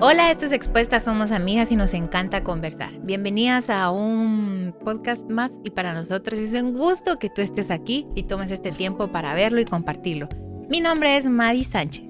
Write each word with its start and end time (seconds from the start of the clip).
Hola, 0.00 0.30
esto 0.30 0.44
es 0.44 0.52
Expuestas, 0.52 1.02
somos 1.02 1.32
amigas 1.32 1.72
y 1.72 1.76
nos 1.76 1.92
encanta 1.92 2.44
conversar. 2.44 2.92
Bienvenidas 3.00 3.68
a 3.68 3.90
un 3.90 4.72
podcast 4.84 5.28
más 5.28 5.50
y 5.64 5.70
para 5.70 5.92
nosotros 5.92 6.38
es 6.38 6.52
un 6.52 6.72
gusto 6.72 7.18
que 7.18 7.28
tú 7.28 7.42
estés 7.42 7.68
aquí 7.72 8.06
y 8.14 8.22
tomes 8.22 8.52
este 8.52 8.70
tiempo 8.70 9.08
para 9.08 9.34
verlo 9.34 9.60
y 9.60 9.64
compartirlo. 9.64 10.28
Mi 10.70 10.80
nombre 10.80 11.16
es 11.16 11.26
Madi 11.26 11.64
Sánchez. 11.64 12.04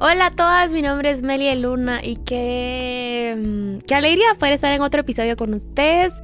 Hola 0.00 0.26
a 0.26 0.30
todas, 0.32 0.72
mi 0.72 0.82
nombre 0.82 1.12
es 1.12 1.22
Melia 1.22 1.54
Luna 1.54 2.04
y 2.04 2.16
qué, 2.16 3.36
mm, 3.38 3.86
qué 3.86 3.94
alegría 3.94 4.34
poder 4.36 4.54
estar 4.54 4.72
en 4.72 4.82
otro 4.82 5.02
episodio 5.02 5.36
con 5.36 5.54
ustedes. 5.54 6.14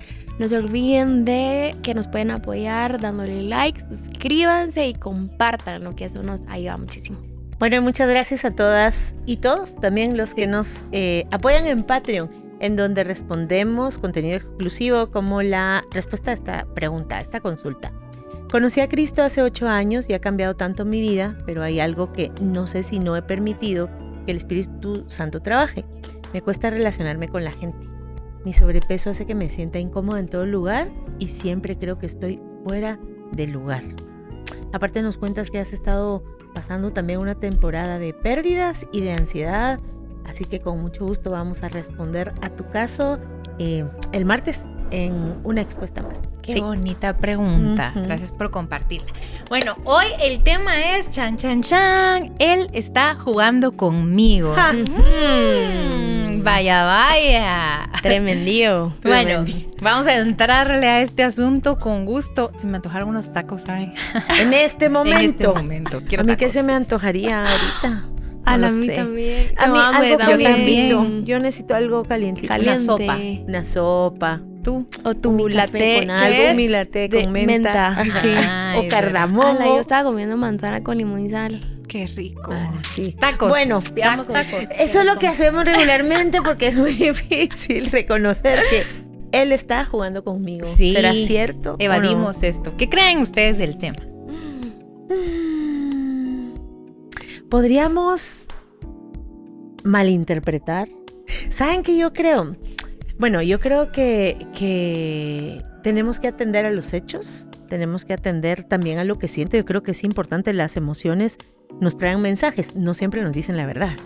No 0.41 0.49
se 0.49 0.57
olviden 0.57 1.25
de 1.25 1.77
que 1.85 1.95
nos 1.95 2.09
pueden 2.09 2.33
apoyar 2.33 3.01
dándole 3.01 3.43
like, 3.43 3.81
suscríbanse 3.95 4.89
y 4.89 4.95
compartan, 4.95 5.85
lo 5.85 5.95
que 5.95 6.07
eso 6.07 6.21
nos 6.25 6.41
ayuda 6.49 6.79
muchísimo. 6.79 7.32
Bueno, 7.63 7.81
muchas 7.81 8.09
gracias 8.09 8.45
a 8.45 8.51
todas 8.51 9.15
y 9.25 9.37
todos, 9.37 9.77
también 9.77 10.17
los 10.17 10.35
que 10.35 10.49
nos 10.49 10.85
eh, 10.91 11.27
apoyan 11.31 11.65
en 11.67 11.85
Patreon, 11.85 12.29
en 12.59 12.75
donde 12.75 13.05
respondemos 13.05 14.01
contenido 14.01 14.35
exclusivo 14.35 15.13
como 15.13 15.43
la 15.43 15.85
respuesta 15.93 16.33
a 16.33 16.35
esta 16.35 16.67
pregunta, 16.75 17.19
a 17.19 17.21
esta 17.21 17.39
consulta. 17.39 17.93
Conocí 18.51 18.81
a 18.81 18.89
Cristo 18.89 19.23
hace 19.23 19.43
ocho 19.43 19.69
años 19.69 20.11
y 20.11 20.15
ha 20.15 20.19
cambiado 20.19 20.57
tanto 20.57 20.85
mi 20.85 21.01
vida, 21.01 21.39
pero 21.47 21.63
hay 21.63 21.79
algo 21.79 22.13
que 22.13 22.33
no 22.41 22.67
sé 22.67 22.83
si 22.83 22.99
no 22.99 23.15
he 23.15 23.23
permitido 23.23 23.89
que 24.27 24.33
el 24.33 24.39
Espíritu 24.39 25.05
Santo 25.07 25.41
trabaje. 25.41 25.85
Me 26.33 26.43
cuesta 26.43 26.69
relacionarme 26.69 27.29
con 27.29 27.45
la 27.45 27.53
gente. 27.53 27.87
Mi 28.45 28.55
sobrepeso 28.55 29.11
hace 29.11 29.25
que 29.25 29.37
me 29.37 29.51
sienta 29.51 29.79
incómoda 29.79 30.19
en 30.19 30.27
todo 30.27 30.47
lugar 30.47 30.91
y 31.21 31.29
siempre 31.29 31.79
creo 31.79 31.97
que 31.97 32.07
estoy 32.07 32.43
fuera 32.67 32.99
del 33.31 33.53
lugar. 33.53 33.85
Aparte 34.73 35.01
nos 35.01 35.17
cuentas 35.17 35.49
que 35.49 35.61
has 35.61 35.73
estado 35.73 36.25
pasando 36.55 36.93
también 36.93 37.21
una 37.21 37.35
temporada 37.35 37.99
de 37.99 38.15
pérdidas 38.15 38.87
y 38.93 39.01
de 39.01 39.13
ansiedad, 39.13 39.81
así 40.27 40.45
que 40.45 40.61
con 40.61 40.81
mucho 40.81 41.07
gusto 41.07 41.31
vamos 41.31 41.63
a 41.63 41.69
responder 41.69 42.33
a 42.43 42.51
tu 42.51 42.69
caso 42.71 43.19
eh, 43.59 43.85
el 44.13 44.25
martes 44.25 44.63
en 44.91 45.41
una 45.45 45.63
expuesta 45.63 46.03
más. 46.03 46.21
Qué 46.43 46.61
bonita 46.61 47.17
pregunta. 47.17 47.93
Gracias 47.95 48.31
por 48.31 48.51
compartirla. 48.51 49.13
Bueno, 49.49 49.77
hoy 49.85 50.07
el 50.21 50.43
tema 50.43 50.97
es 50.97 51.11
chan 51.11 51.37
chan 51.37 51.63
chan. 51.63 52.35
Él 52.39 52.69
está 52.73 53.15
jugando 53.15 53.77
conmigo. 53.77 54.55
Vaya, 56.43 56.85
vaya. 56.85 57.89
Tremendío. 58.03 58.95
Bueno, 59.03 59.45
vamos 59.81 60.07
a 60.07 60.17
entrarle 60.17 60.89
a 60.89 61.01
este 61.03 61.23
asunto 61.23 61.79
con 61.79 62.05
gusto. 62.07 62.51
Se 62.57 62.67
me 62.67 62.77
antojaron 62.77 63.11
unos 63.11 63.33
tacos, 63.33 63.63
¿saben? 63.63 63.95
En 64.41 64.53
este 64.53 64.89
momento. 64.89 65.19
en 65.19 65.31
este 65.31 65.49
momento. 65.49 66.03
a 66.19 66.23
mí 66.23 66.37
qué 66.37 66.51
se 66.51 66.63
me 66.63 66.73
antojaría 66.73 67.47
ahorita. 67.47 68.09
A 68.45 68.57
la 68.57 68.71
mí 68.71 68.89
también. 68.89 69.55
A 69.57 69.69
mí 69.69 69.79
algo 69.79 70.19
calientito. 70.19 71.07
Yo 71.23 71.39
necesito 71.39 71.77
algo 71.77 72.03
calientito. 72.03 72.53
Una 72.53 72.77
sopa. 72.77 73.19
Una 73.47 73.65
sopa. 73.65 74.41
¿Tú? 74.65 74.87
O 75.05 75.15
tu 75.15 75.49
latte 75.49 76.01
con 76.01 76.11
algo, 76.11 76.55
mi 76.55 76.67
latte 76.67 77.09
con 77.09 77.31
menta. 77.31 78.05
o 78.77 78.89
cardamomo. 78.89 79.77
yo 79.77 79.81
estaba 79.81 80.03
comiendo 80.05 80.37
manzana 80.37 80.83
con 80.83 80.99
limón 80.99 81.25
y 81.27 81.31
sal. 81.31 81.72
Qué 81.93 82.07
rico. 82.07 82.51
Ah, 82.51 82.73
sí. 82.95 83.15
Tacos. 83.21 83.51
Bueno, 83.51 83.83
tacos. 83.83 84.27
tacos. 84.27 84.63
Eso 84.79 85.01
es 85.01 85.05
lo 85.05 85.19
que 85.19 85.29
hacemos 85.29 85.67
regularmente 85.67 86.41
porque 86.41 86.69
es 86.69 86.79
muy 86.79 86.93
difícil 86.95 87.91
reconocer 87.91 88.63
que 88.71 88.85
él 89.33 89.53
está 89.53 89.85
jugando 89.85 90.25
conmigo. 90.25 90.67
Sí. 90.67 90.95
¿Será 90.95 91.13
cierto? 91.13 91.77
Evadimos 91.79 92.43
esto. 92.45 92.75
¿Qué 92.79 92.89
creen 92.89 93.19
ustedes 93.19 93.59
del 93.59 93.77
tema? 93.77 93.99
Podríamos 97.51 98.47
malinterpretar. 99.85 100.89
¿Saben 101.51 101.83
qué 101.83 101.99
yo 101.99 102.15
creo? 102.15 102.57
Bueno, 103.19 103.43
yo 103.43 103.61
creo 103.61 103.93
que, 103.93 104.47
que 104.59 105.63
tenemos 105.83 106.21
que 106.21 106.29
atender 106.29 106.65
a 106.65 106.71
los 106.71 106.95
hechos, 106.95 107.49
tenemos 107.69 108.07
que 108.07 108.15
atender 108.15 108.65
también 108.65 108.99
a 108.99 109.05
lo 109.05 109.19
que 109.19 109.29
siente. 109.29 109.59
Yo 109.59 109.67
creo 109.67 109.83
que 109.83 109.91
es 109.91 110.05
importante, 110.05 110.55
las 110.55 110.79
emociones 110.79 111.37
nos 111.81 111.97
traen 111.97 112.21
mensajes, 112.21 112.77
no 112.77 112.95
siempre 112.95 113.23
nos 113.23 113.33
dicen 113.33 113.57
la 113.57 113.67
verdad, 113.67 113.97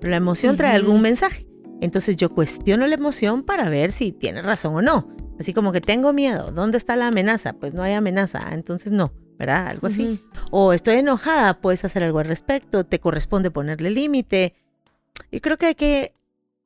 pero 0.00 0.10
la 0.10 0.16
emoción 0.16 0.56
trae 0.56 0.74
algún 0.74 1.00
mensaje. 1.00 1.46
Entonces 1.80 2.16
yo 2.16 2.32
cuestiono 2.32 2.86
la 2.86 2.94
emoción 2.94 3.42
para 3.42 3.68
ver 3.68 3.90
si 3.90 4.12
tiene 4.12 4.40
razón 4.40 4.76
o 4.76 4.82
no. 4.82 5.08
Así 5.38 5.52
como 5.52 5.72
que 5.72 5.80
tengo 5.80 6.12
miedo, 6.12 6.52
¿dónde 6.52 6.78
está 6.78 6.94
la 6.94 7.08
amenaza? 7.08 7.54
Pues 7.54 7.74
no 7.74 7.82
hay 7.82 7.94
amenaza, 7.94 8.50
entonces 8.52 8.92
no, 8.92 9.12
¿verdad? 9.38 9.66
Algo 9.66 9.88
así. 9.88 10.20
O 10.52 10.72
estoy 10.72 10.96
enojada, 10.96 11.60
puedes 11.60 11.84
hacer 11.84 12.04
algo 12.04 12.20
al 12.20 12.26
respecto, 12.26 12.84
te 12.84 13.00
corresponde 13.00 13.50
ponerle 13.50 13.90
límite. 13.90 14.54
Yo 15.32 15.40
creo 15.40 15.56
que 15.56 15.66
hay 15.66 15.74
que 15.74 16.14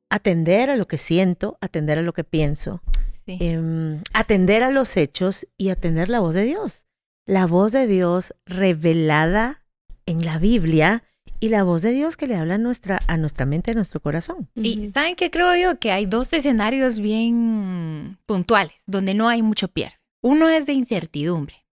atender 0.09 0.69
a 0.69 0.75
lo 0.75 0.87
que 0.87 0.99
siento, 0.99 1.57
atender 1.61 1.97
a 1.97 2.03
lo 2.03 2.13
que 2.13 2.23
pienso, 2.23 2.81
em, 3.25 4.01
atender 4.13 4.63
a 4.63 4.69
los 4.69 4.95
hechos 4.97 5.47
y 5.57 5.69
atender 5.69 6.09
la 6.09 6.19
voz 6.19 6.35
de 6.35 6.43
Dios. 6.43 6.85
La 7.25 7.47
voz 7.47 7.71
de 7.71 7.87
Dios 7.87 8.35
revelada 8.45 9.63
en 10.07 10.25
la 10.25 10.39
Biblia 10.39 11.03
y 11.39 11.49
la 11.49 11.63
voz 11.63 11.83
de 11.83 11.91
Dios 11.91 12.17
que 12.17 12.25
le 12.25 12.35
habla 12.35 12.55
a 12.55 12.57
nuestra, 12.57 12.99
a 13.07 13.17
nuestra 13.17 13.45
mente, 13.45 13.71
a 13.71 13.73
nuestro 13.75 13.99
corazón. 13.99 14.49
Y 14.55 14.87
saben 14.87 15.15
que 15.15 15.29
creo 15.29 15.55
yo 15.55 15.77
que 15.77 15.91
hay 15.91 16.07
dos 16.07 16.33
escenarios 16.33 16.99
bien 16.99 18.17
puntuales 18.25 18.81
donde 18.87 19.13
no 19.13 19.29
hay 19.29 19.43
mucho 19.43 19.67
pierde. 19.67 19.95
Uno 20.21 20.49
es 20.49 20.65
de 20.65 20.73
incertidumbre. 20.73 21.67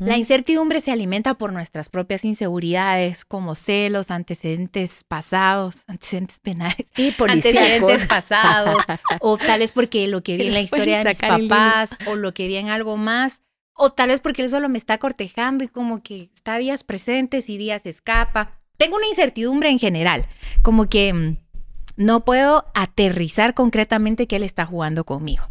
La 0.00 0.16
incertidumbre 0.16 0.80
se 0.80 0.90
alimenta 0.90 1.34
por 1.34 1.52
nuestras 1.52 1.88
propias 1.88 2.24
inseguridades, 2.24 3.24
como 3.24 3.54
celos, 3.54 4.10
antecedentes 4.10 5.04
pasados, 5.06 5.82
antecedentes 5.86 6.40
penales, 6.40 6.88
y 6.96 7.14
antecedentes 7.28 8.06
pasados, 8.06 8.84
o 9.20 9.38
tal 9.38 9.60
vez 9.60 9.72
porque 9.72 10.08
lo 10.08 10.22
que 10.22 10.36
vi 10.36 10.46
en 10.46 10.54
la 10.54 10.60
historia 10.60 10.98
de 10.98 11.04
mis 11.10 11.20
papás, 11.20 11.90
o 12.06 12.16
lo 12.16 12.34
que 12.34 12.48
vi 12.48 12.56
en 12.56 12.70
algo 12.70 12.96
más, 12.96 13.42
o 13.78 13.90
tal 13.90 14.10
vez 14.10 14.20
porque 14.20 14.42
él 14.42 14.50
solo 14.50 14.68
me 14.68 14.76
está 14.76 14.98
cortejando 14.98 15.64
y 15.64 15.68
como 15.68 16.02
que 16.02 16.30
está 16.34 16.58
días 16.58 16.84
presentes 16.84 17.48
y 17.48 17.56
días 17.56 17.86
escapa. 17.86 18.58
Tengo 18.76 18.96
una 18.96 19.06
incertidumbre 19.06 19.70
en 19.70 19.78
general, 19.78 20.26
como 20.62 20.88
que 20.88 21.12
mm, 21.12 21.36
no 21.96 22.24
puedo 22.24 22.66
aterrizar 22.74 23.54
concretamente 23.54 24.26
que 24.26 24.36
él 24.36 24.42
está 24.42 24.66
jugando 24.66 25.04
conmigo. 25.04 25.44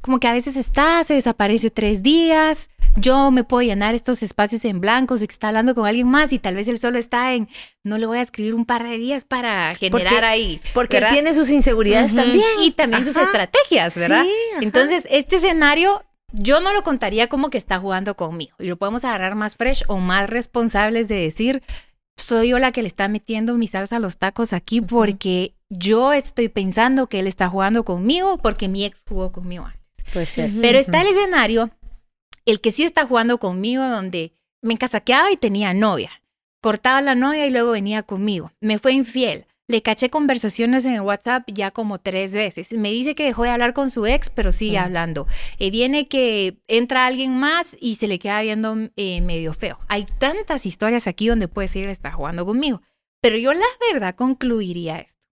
Como 0.00 0.18
que 0.18 0.28
a 0.28 0.32
veces 0.32 0.56
está, 0.56 1.02
se 1.04 1.14
desaparece 1.14 1.70
tres 1.70 2.02
días, 2.02 2.70
yo 2.96 3.30
me 3.30 3.44
puedo 3.44 3.62
llenar 3.62 3.94
estos 3.94 4.22
espacios 4.22 4.64
en 4.64 4.80
blanco, 4.80 5.16
que 5.16 5.24
está 5.24 5.48
hablando 5.48 5.74
con 5.74 5.86
alguien 5.86 6.08
más 6.08 6.32
y 6.32 6.38
tal 6.38 6.56
vez 6.56 6.68
él 6.68 6.78
solo 6.78 6.98
está 6.98 7.34
en, 7.34 7.48
no 7.84 7.98
le 7.98 8.06
voy 8.06 8.18
a 8.18 8.22
escribir 8.22 8.54
un 8.54 8.66
par 8.66 8.82
de 8.82 8.98
días 8.98 9.24
para 9.24 9.74
generar 9.74 10.24
ahí. 10.24 10.60
Porque 10.74 10.98
él 10.98 11.04
tiene 11.10 11.32
sus 11.34 11.50
inseguridades 11.50 12.14
también. 12.14 12.44
Y 12.60 12.72
también 12.72 13.04
sus 13.04 13.16
estrategias, 13.16 13.94
¿verdad? 13.96 14.24
Entonces, 14.60 15.06
este 15.10 15.36
escenario 15.36 16.04
yo 16.32 16.60
no 16.60 16.72
lo 16.72 16.82
contaría 16.82 17.28
como 17.28 17.50
que 17.50 17.58
está 17.58 17.78
jugando 17.78 18.16
conmigo 18.16 18.54
y 18.58 18.66
lo 18.66 18.76
podemos 18.76 19.04
agarrar 19.04 19.34
más 19.34 19.56
fresh 19.56 19.84
o 19.86 19.98
más 19.98 20.28
responsables 20.28 21.08
de 21.08 21.16
decir, 21.16 21.62
soy 22.16 22.48
yo 22.48 22.58
la 22.58 22.72
que 22.72 22.82
le 22.82 22.88
está 22.88 23.08
metiendo 23.08 23.56
mi 23.56 23.68
salsa 23.68 23.96
a 23.96 24.00
los 24.00 24.18
tacos 24.18 24.52
aquí 24.52 24.80
porque 24.80 25.54
yo 25.70 26.12
estoy 26.12 26.48
pensando 26.48 27.06
que 27.06 27.20
él 27.20 27.26
está 27.26 27.48
jugando 27.48 27.84
conmigo 27.84 28.38
porque 28.38 28.68
mi 28.68 28.84
ex 28.84 29.00
jugó 29.08 29.32
conmigo 29.32 29.64
antes. 29.66 30.12
Puede 30.12 30.26
ser. 30.26 30.50
Pero 30.60 30.78
está 30.78 31.00
el 31.00 31.08
escenario 31.08 31.70
el 32.46 32.60
que 32.60 32.72
sí 32.72 32.82
está 32.84 33.06
jugando 33.06 33.38
conmigo, 33.38 33.84
donde 33.84 34.32
me 34.62 34.74
encasaqueaba 34.74 35.30
y 35.32 35.36
tenía 35.36 35.74
novia. 35.74 36.10
Cortaba 36.60 37.00
la 37.02 37.14
novia 37.14 37.46
y 37.46 37.50
luego 37.50 37.72
venía 37.72 38.02
conmigo. 38.02 38.52
Me 38.60 38.78
fue 38.78 38.92
infiel. 38.92 39.46
Le 39.72 39.80
caché 39.80 40.10
conversaciones 40.10 40.84
en 40.84 40.92
el 40.92 41.00
WhatsApp 41.00 41.48
ya 41.48 41.70
como 41.70 41.98
tres 41.98 42.34
veces. 42.34 42.72
Me 42.72 42.90
dice 42.90 43.14
que 43.14 43.24
dejó 43.24 43.44
de 43.44 43.48
hablar 43.48 43.72
con 43.72 43.90
su 43.90 44.04
ex, 44.04 44.28
pero 44.28 44.52
sigue 44.52 44.76
hablando. 44.76 45.26
Eh, 45.58 45.70
viene 45.70 46.08
que 46.08 46.58
entra 46.68 47.06
alguien 47.06 47.38
más 47.38 47.74
y 47.80 47.94
se 47.94 48.06
le 48.06 48.18
queda 48.18 48.42
viendo 48.42 48.76
eh, 48.96 49.22
medio 49.22 49.54
feo. 49.54 49.78
Hay 49.88 50.04
tantas 50.18 50.66
historias 50.66 51.06
aquí 51.06 51.26
donde 51.26 51.48
puede 51.48 51.68
decir 51.68 51.86
está 51.86 52.12
jugando 52.12 52.44
conmigo. 52.44 52.82
Pero 53.22 53.38
yo 53.38 53.54
la 53.54 53.64
verdad 53.90 54.14
concluiría 54.14 54.98
esto. 54.98 55.26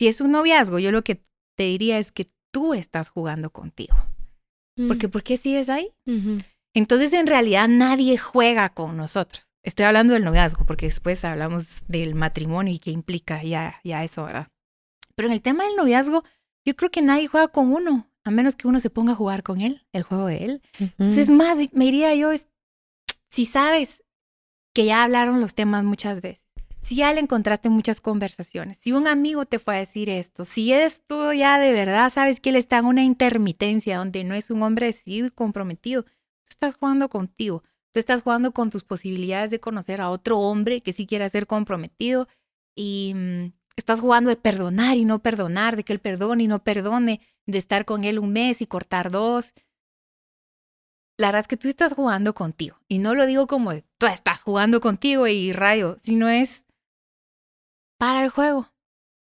Si 0.00 0.08
es 0.08 0.20
un 0.20 0.32
noviazgo, 0.32 0.80
yo 0.80 0.90
lo 0.90 1.04
que 1.04 1.22
te 1.56 1.62
diría 1.62 2.00
es 2.00 2.10
que 2.10 2.32
tú 2.50 2.74
estás 2.74 3.08
jugando 3.08 3.50
contigo. 3.50 3.96
Porque 4.88 5.08
¿por 5.08 5.22
qué 5.22 5.36
sigues 5.36 5.68
ahí? 5.68 5.92
Entonces, 6.74 7.12
en 7.12 7.28
realidad, 7.28 7.68
nadie 7.68 8.18
juega 8.18 8.70
con 8.70 8.96
nosotros. 8.96 9.53
Estoy 9.64 9.86
hablando 9.86 10.12
del 10.12 10.24
noviazgo, 10.24 10.66
porque 10.66 10.86
después 10.86 11.24
hablamos 11.24 11.64
del 11.88 12.14
matrimonio 12.14 12.74
y 12.74 12.78
qué 12.78 12.90
implica 12.90 13.42
ya, 13.42 13.80
ya 13.82 14.04
eso, 14.04 14.24
¿verdad? 14.24 14.48
Pero 15.16 15.28
en 15.28 15.32
el 15.32 15.40
tema 15.40 15.64
del 15.64 15.74
noviazgo, 15.74 16.22
yo 16.66 16.76
creo 16.76 16.90
que 16.90 17.00
nadie 17.00 17.28
juega 17.28 17.48
con 17.48 17.72
uno, 17.72 18.10
a 18.24 18.30
menos 18.30 18.56
que 18.56 18.68
uno 18.68 18.78
se 18.78 18.90
ponga 18.90 19.12
a 19.12 19.16
jugar 19.16 19.42
con 19.42 19.62
él, 19.62 19.86
el 19.92 20.02
juego 20.02 20.26
de 20.26 20.44
él. 20.44 20.62
Entonces, 20.78 21.30
más, 21.30 21.56
me 21.72 21.86
diría 21.86 22.14
yo, 22.14 22.30
si 23.30 23.46
sabes 23.46 24.04
que 24.74 24.84
ya 24.84 25.02
hablaron 25.02 25.40
los 25.40 25.54
temas 25.54 25.82
muchas 25.82 26.20
veces, 26.20 26.44
si 26.82 26.96
ya 26.96 27.14
le 27.14 27.20
encontraste 27.20 27.70
muchas 27.70 28.02
conversaciones, 28.02 28.76
si 28.76 28.92
un 28.92 29.08
amigo 29.08 29.46
te 29.46 29.58
fue 29.58 29.76
a 29.76 29.78
decir 29.78 30.10
esto, 30.10 30.44
si 30.44 30.74
esto 30.74 31.32
ya 31.32 31.58
de 31.58 31.72
verdad 31.72 32.12
sabes 32.12 32.40
que 32.40 32.50
él 32.50 32.56
está 32.56 32.76
en 32.78 32.84
una 32.84 33.02
intermitencia 33.02 33.96
donde 33.96 34.24
no 34.24 34.34
es 34.34 34.50
un 34.50 34.62
hombre 34.62 34.86
decidido 34.86 35.28
y 35.28 35.30
comprometido, 35.30 36.02
tú 36.02 36.50
estás 36.50 36.74
jugando 36.74 37.08
contigo, 37.08 37.62
tú 37.94 38.00
estás 38.00 38.22
jugando 38.22 38.50
con 38.50 38.70
tus 38.70 38.82
posibilidades 38.82 39.52
de 39.52 39.60
conocer 39.60 40.00
a 40.00 40.10
otro 40.10 40.40
hombre 40.40 40.80
que 40.80 40.92
sí 40.92 41.06
quiera 41.06 41.28
ser 41.28 41.46
comprometido 41.46 42.26
y, 42.76 43.12
mm, 43.14 43.52
estás 43.76 44.00
jugando 44.00 44.30
de 44.30 44.36
perdonar 44.36 44.96
y 44.96 45.04
no 45.04 45.20
perdonar, 45.20 45.76
de 45.76 45.84
que 45.84 45.92
él 45.92 46.00
perdone 46.00 46.42
y 46.42 46.48
no 46.48 46.62
perdone, 46.64 47.20
de 47.46 47.58
estar 47.58 47.84
con 47.84 48.02
él 48.04 48.18
un 48.18 48.32
mes 48.32 48.60
y 48.60 48.66
cortar 48.66 49.12
dos. 49.12 49.54
La 51.18 51.28
verdad 51.28 51.40
es 51.42 51.48
que 51.48 51.56
tú 51.56 51.68
estás 51.68 51.92
jugando 51.92 52.34
contigo. 52.34 52.78
Y 52.88 52.98
no 52.98 53.14
lo 53.14 53.26
digo 53.26 53.46
como 53.46 53.70
de, 53.72 53.84
tú 53.98 54.06
estás 54.06 54.42
jugando 54.42 54.80
contigo 54.80 55.28
y 55.28 55.52
rayo, 55.52 55.96
sino 56.02 56.28
es 56.28 56.64
para 57.98 58.24
el 58.24 58.30
juego. 58.30 58.72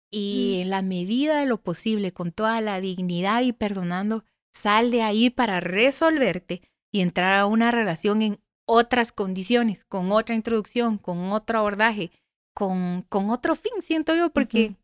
Y 0.09 0.55
Mm. 0.57 0.61
en 0.61 0.69
la 0.69 0.81
medida 0.81 1.39
de 1.39 1.45
lo 1.45 1.61
posible, 1.61 2.13
con 2.13 2.31
toda 2.31 2.61
la 2.61 2.79
dignidad 2.79 3.41
y 3.41 3.51
perdonando, 3.51 4.23
sal 4.53 4.91
de 4.91 5.01
ahí 5.01 5.29
para 5.29 5.59
resolverte 5.59 6.61
y 6.91 7.01
entrar 7.01 7.33
a 7.33 7.45
una 7.45 7.71
relación 7.71 8.21
en 8.21 8.40
otras 8.73 9.11
condiciones, 9.11 9.83
con 9.83 10.13
otra 10.13 10.33
introducción, 10.33 10.97
con 10.97 11.33
otro 11.33 11.59
abordaje, 11.59 12.09
con, 12.55 13.01
con 13.09 13.29
otro 13.29 13.55
fin, 13.55 13.73
siento 13.81 14.15
yo, 14.15 14.29
porque 14.29 14.77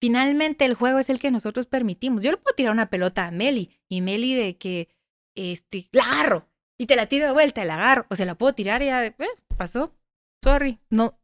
finalmente 0.00 0.64
el 0.64 0.74
juego 0.74 0.98
es 0.98 1.08
el 1.08 1.20
que 1.20 1.30
nosotros 1.30 1.66
permitimos. 1.66 2.24
Yo 2.24 2.32
le 2.32 2.36
puedo 2.36 2.56
tirar 2.56 2.72
una 2.72 2.90
pelota 2.90 3.26
a 3.26 3.30
Meli 3.30 3.70
y 3.88 4.00
Meli 4.00 4.34
de 4.34 4.56
que 4.56 4.88
este, 5.36 5.86
la 5.92 6.02
agarro 6.02 6.48
y 6.78 6.86
te 6.86 6.96
la 6.96 7.06
tiro 7.06 7.26
de 7.26 7.32
vuelta 7.32 7.62
y 7.62 7.66
la 7.66 7.74
agarro, 7.74 8.06
o 8.10 8.16
se 8.16 8.26
la 8.26 8.34
puedo 8.34 8.54
tirar 8.54 8.82
y 8.82 8.86
ya, 8.86 9.00
de, 9.00 9.14
eh, 9.18 9.28
pasó, 9.56 9.94
sorry, 10.42 10.80
no, 10.90 11.16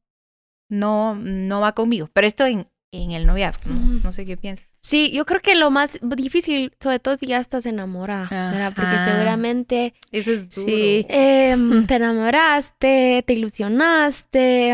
no, 0.70 1.16
no 1.16 1.60
va 1.60 1.74
conmigo. 1.74 2.08
Pero 2.12 2.28
esto 2.28 2.46
en, 2.46 2.70
en 2.92 3.12
el 3.12 3.26
noviazgo, 3.26 3.70
no, 3.70 3.80
no 3.80 4.12
sé 4.12 4.26
qué 4.26 4.36
piensas. 4.36 4.66
Sí, 4.80 5.10
yo 5.12 5.24
creo 5.24 5.40
que 5.40 5.54
lo 5.54 5.70
más 5.70 5.98
difícil, 6.02 6.72
sobre 6.80 6.98
todo 6.98 7.16
si 7.16 7.26
ya 7.26 7.38
estás 7.38 7.64
enamorada, 7.66 8.52
¿verdad? 8.52 8.72
Porque 8.74 9.10
seguramente 9.12 9.94
Eso 10.10 10.32
es 10.32 10.54
duro. 10.54 10.68
Sí. 10.68 11.06
em, 11.08 11.86
te 11.86 11.94
enamoraste, 11.94 13.24
te 13.26 13.32
ilusionaste, 13.32 14.70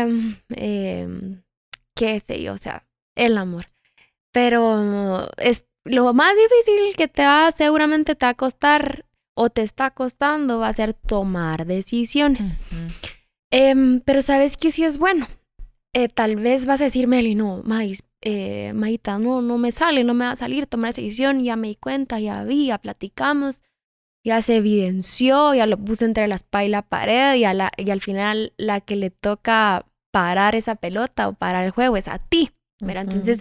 em, 0.49 1.41
qué 1.95 2.21
sé 2.25 2.41
yo, 2.41 2.53
o 2.53 2.57
sea, 2.57 2.85
el 3.15 3.37
amor. 3.37 3.67
Pero 4.33 5.29
es 5.37 5.63
lo 5.85 6.13
más 6.13 6.33
difícil 6.35 6.95
que 6.97 7.07
te 7.07 7.23
va, 7.23 7.51
seguramente 7.55 8.15
te 8.15 8.25
va 8.25 8.31
a 8.31 8.35
costar 8.35 9.05
o 9.35 9.49
te 9.49 9.61
está 9.61 9.91
costando 9.91 10.59
va 10.59 10.67
a 10.67 10.73
ser 10.73 10.93
tomar 10.93 11.65
decisiones. 11.65 12.53
Em, 13.51 14.01
pero 14.01 14.21
sabes 14.21 14.57
que 14.57 14.71
sí 14.71 14.83
es 14.83 14.97
bueno. 14.97 15.27
Eh, 15.93 16.09
tal 16.09 16.35
vez 16.35 16.65
vas 16.65 16.81
a 16.81 16.85
decir, 16.85 17.07
Meli, 17.07 17.33
no, 17.35 17.61
Maíz, 17.63 18.03
eh, 18.21 18.73
no, 19.19 19.41
no 19.41 19.57
me 19.57 19.71
sale, 19.71 20.03
no 20.03 20.13
me 20.13 20.25
va 20.25 20.31
a 20.31 20.35
salir 20.35 20.67
tomar 20.67 20.91
esa 20.91 21.01
decisión, 21.01 21.43
ya 21.43 21.55
me 21.55 21.69
di 21.69 21.75
cuenta, 21.75 22.19
ya 22.19 22.43
vi, 22.43 22.67
ya 22.67 22.77
platicamos, 22.77 23.61
ya 24.23 24.41
se 24.41 24.57
evidenció, 24.57 25.53
ya 25.53 25.65
lo 25.65 25.77
puse 25.77 26.05
entre 26.05 26.27
la 26.27 26.35
espalda 26.35 26.65
y 26.65 26.69
la 26.69 26.81
pared 26.81 27.35
y, 27.35 27.45
a 27.45 27.53
la, 27.53 27.71
y 27.77 27.89
al 27.89 28.01
final 28.01 28.53
la 28.57 28.81
que 28.81 28.95
le 28.95 29.09
toca 29.09 29.85
parar 30.11 30.55
esa 30.55 30.75
pelota 30.75 31.27
o 31.27 31.33
parar 31.33 31.65
el 31.65 31.71
juego 31.71 31.97
es 31.97 32.07
a 32.07 32.19
ti. 32.19 32.51
Ujú. 32.81 32.91
Entonces, 32.91 33.39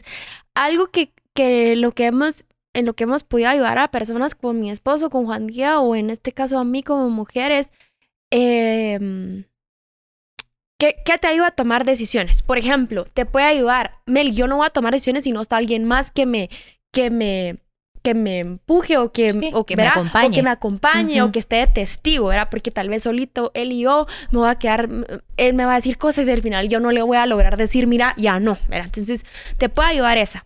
algo 0.55 0.89
que, 0.89 1.13
que 1.35 1.77
lo 1.77 1.93
que 1.93 2.07
hemos, 2.07 2.45
en 2.75 2.87
lo 2.87 2.95
que 2.95 3.05
hemos 3.05 3.25
podido 3.25 3.49
ayudar 3.51 3.79
a 3.79 3.91
personas 3.91 4.35
como 4.35 4.55
mi 4.55 4.71
esposo, 4.71 5.11
con 5.11 5.27
Juan 5.27 5.47
Díaz, 5.47 5.79
o 5.81 5.97
en 5.97 6.11
este 6.11 6.33
caso 6.33 6.59
a 6.59 6.65
mí 6.65 6.83
como 6.83 7.11
mujeres, 7.11 7.71
em, 8.31 9.45
¿Qué, 10.79 10.97
qué 11.05 11.19
te 11.19 11.27
ayuda 11.27 11.49
a 11.49 11.51
tomar 11.51 11.85
decisiones? 11.85 12.43
Por 12.43 12.57
ejemplo, 12.59 13.05
te 13.13 13.27
puede 13.27 13.47
ayudar, 13.47 13.99
Mel, 14.07 14.35
yo 14.35 14.47
no 14.47 14.59
voy 14.59 14.67
a 14.67 14.71
tomar 14.71 14.93
decisiones 14.93 15.25
si 15.25 15.33
no 15.33 15.43
está 15.43 15.57
alguien 15.57 15.85
más 15.85 16.11
que 16.13 16.25
me, 16.25 16.51
que 16.93 17.11
me, 17.11 17.57
que 18.03 18.15
me 18.15 18.39
empuje 18.39 18.97
o 18.97 19.11
que, 19.11 19.31
Sí, 19.33 19.51
o, 19.55 19.67
que 19.67 19.77
me 19.77 19.89
acompañe. 19.89 20.29
o 20.29 20.31
que 20.31 20.43
me 20.43 20.51
acompañe 20.51 21.23
o 21.23 21.33
que 21.33 21.41
esté 21.41 21.57
de 21.57 21.67
testigo, 21.67 22.29
¿verdad? 22.29 22.49
Porque 22.49 22.71
tal 22.71 22.89
vez 22.89 23.03
solito 23.03 23.51
él 23.55 23.73
y 23.73 23.81
yo 23.81 24.07
me 24.31 24.39
voy 24.39 24.49
a 24.51 24.55
quedar, 24.55 24.89
él 25.37 25.55
me 25.55 25.65
va 25.65 25.73
a 25.73 25.77
decir 25.77 25.99
cosas 25.99 26.29
y 26.29 26.31
al 26.31 26.43
final 26.43 26.69
yo 26.69 26.79
no 26.79 26.93
le 26.93 27.03
voy 27.03 27.17
a 27.17 27.27
lograr 27.27 27.57
decir, 27.57 27.89
mira, 27.89 28.15
ya 28.17 28.39
no, 28.39 28.57
¿verdad? 28.69 28.87
Entonces, 28.87 29.25
te 29.59 29.69
puede 29.69 29.89
ayudar 29.89 30.17
esa 30.17 30.45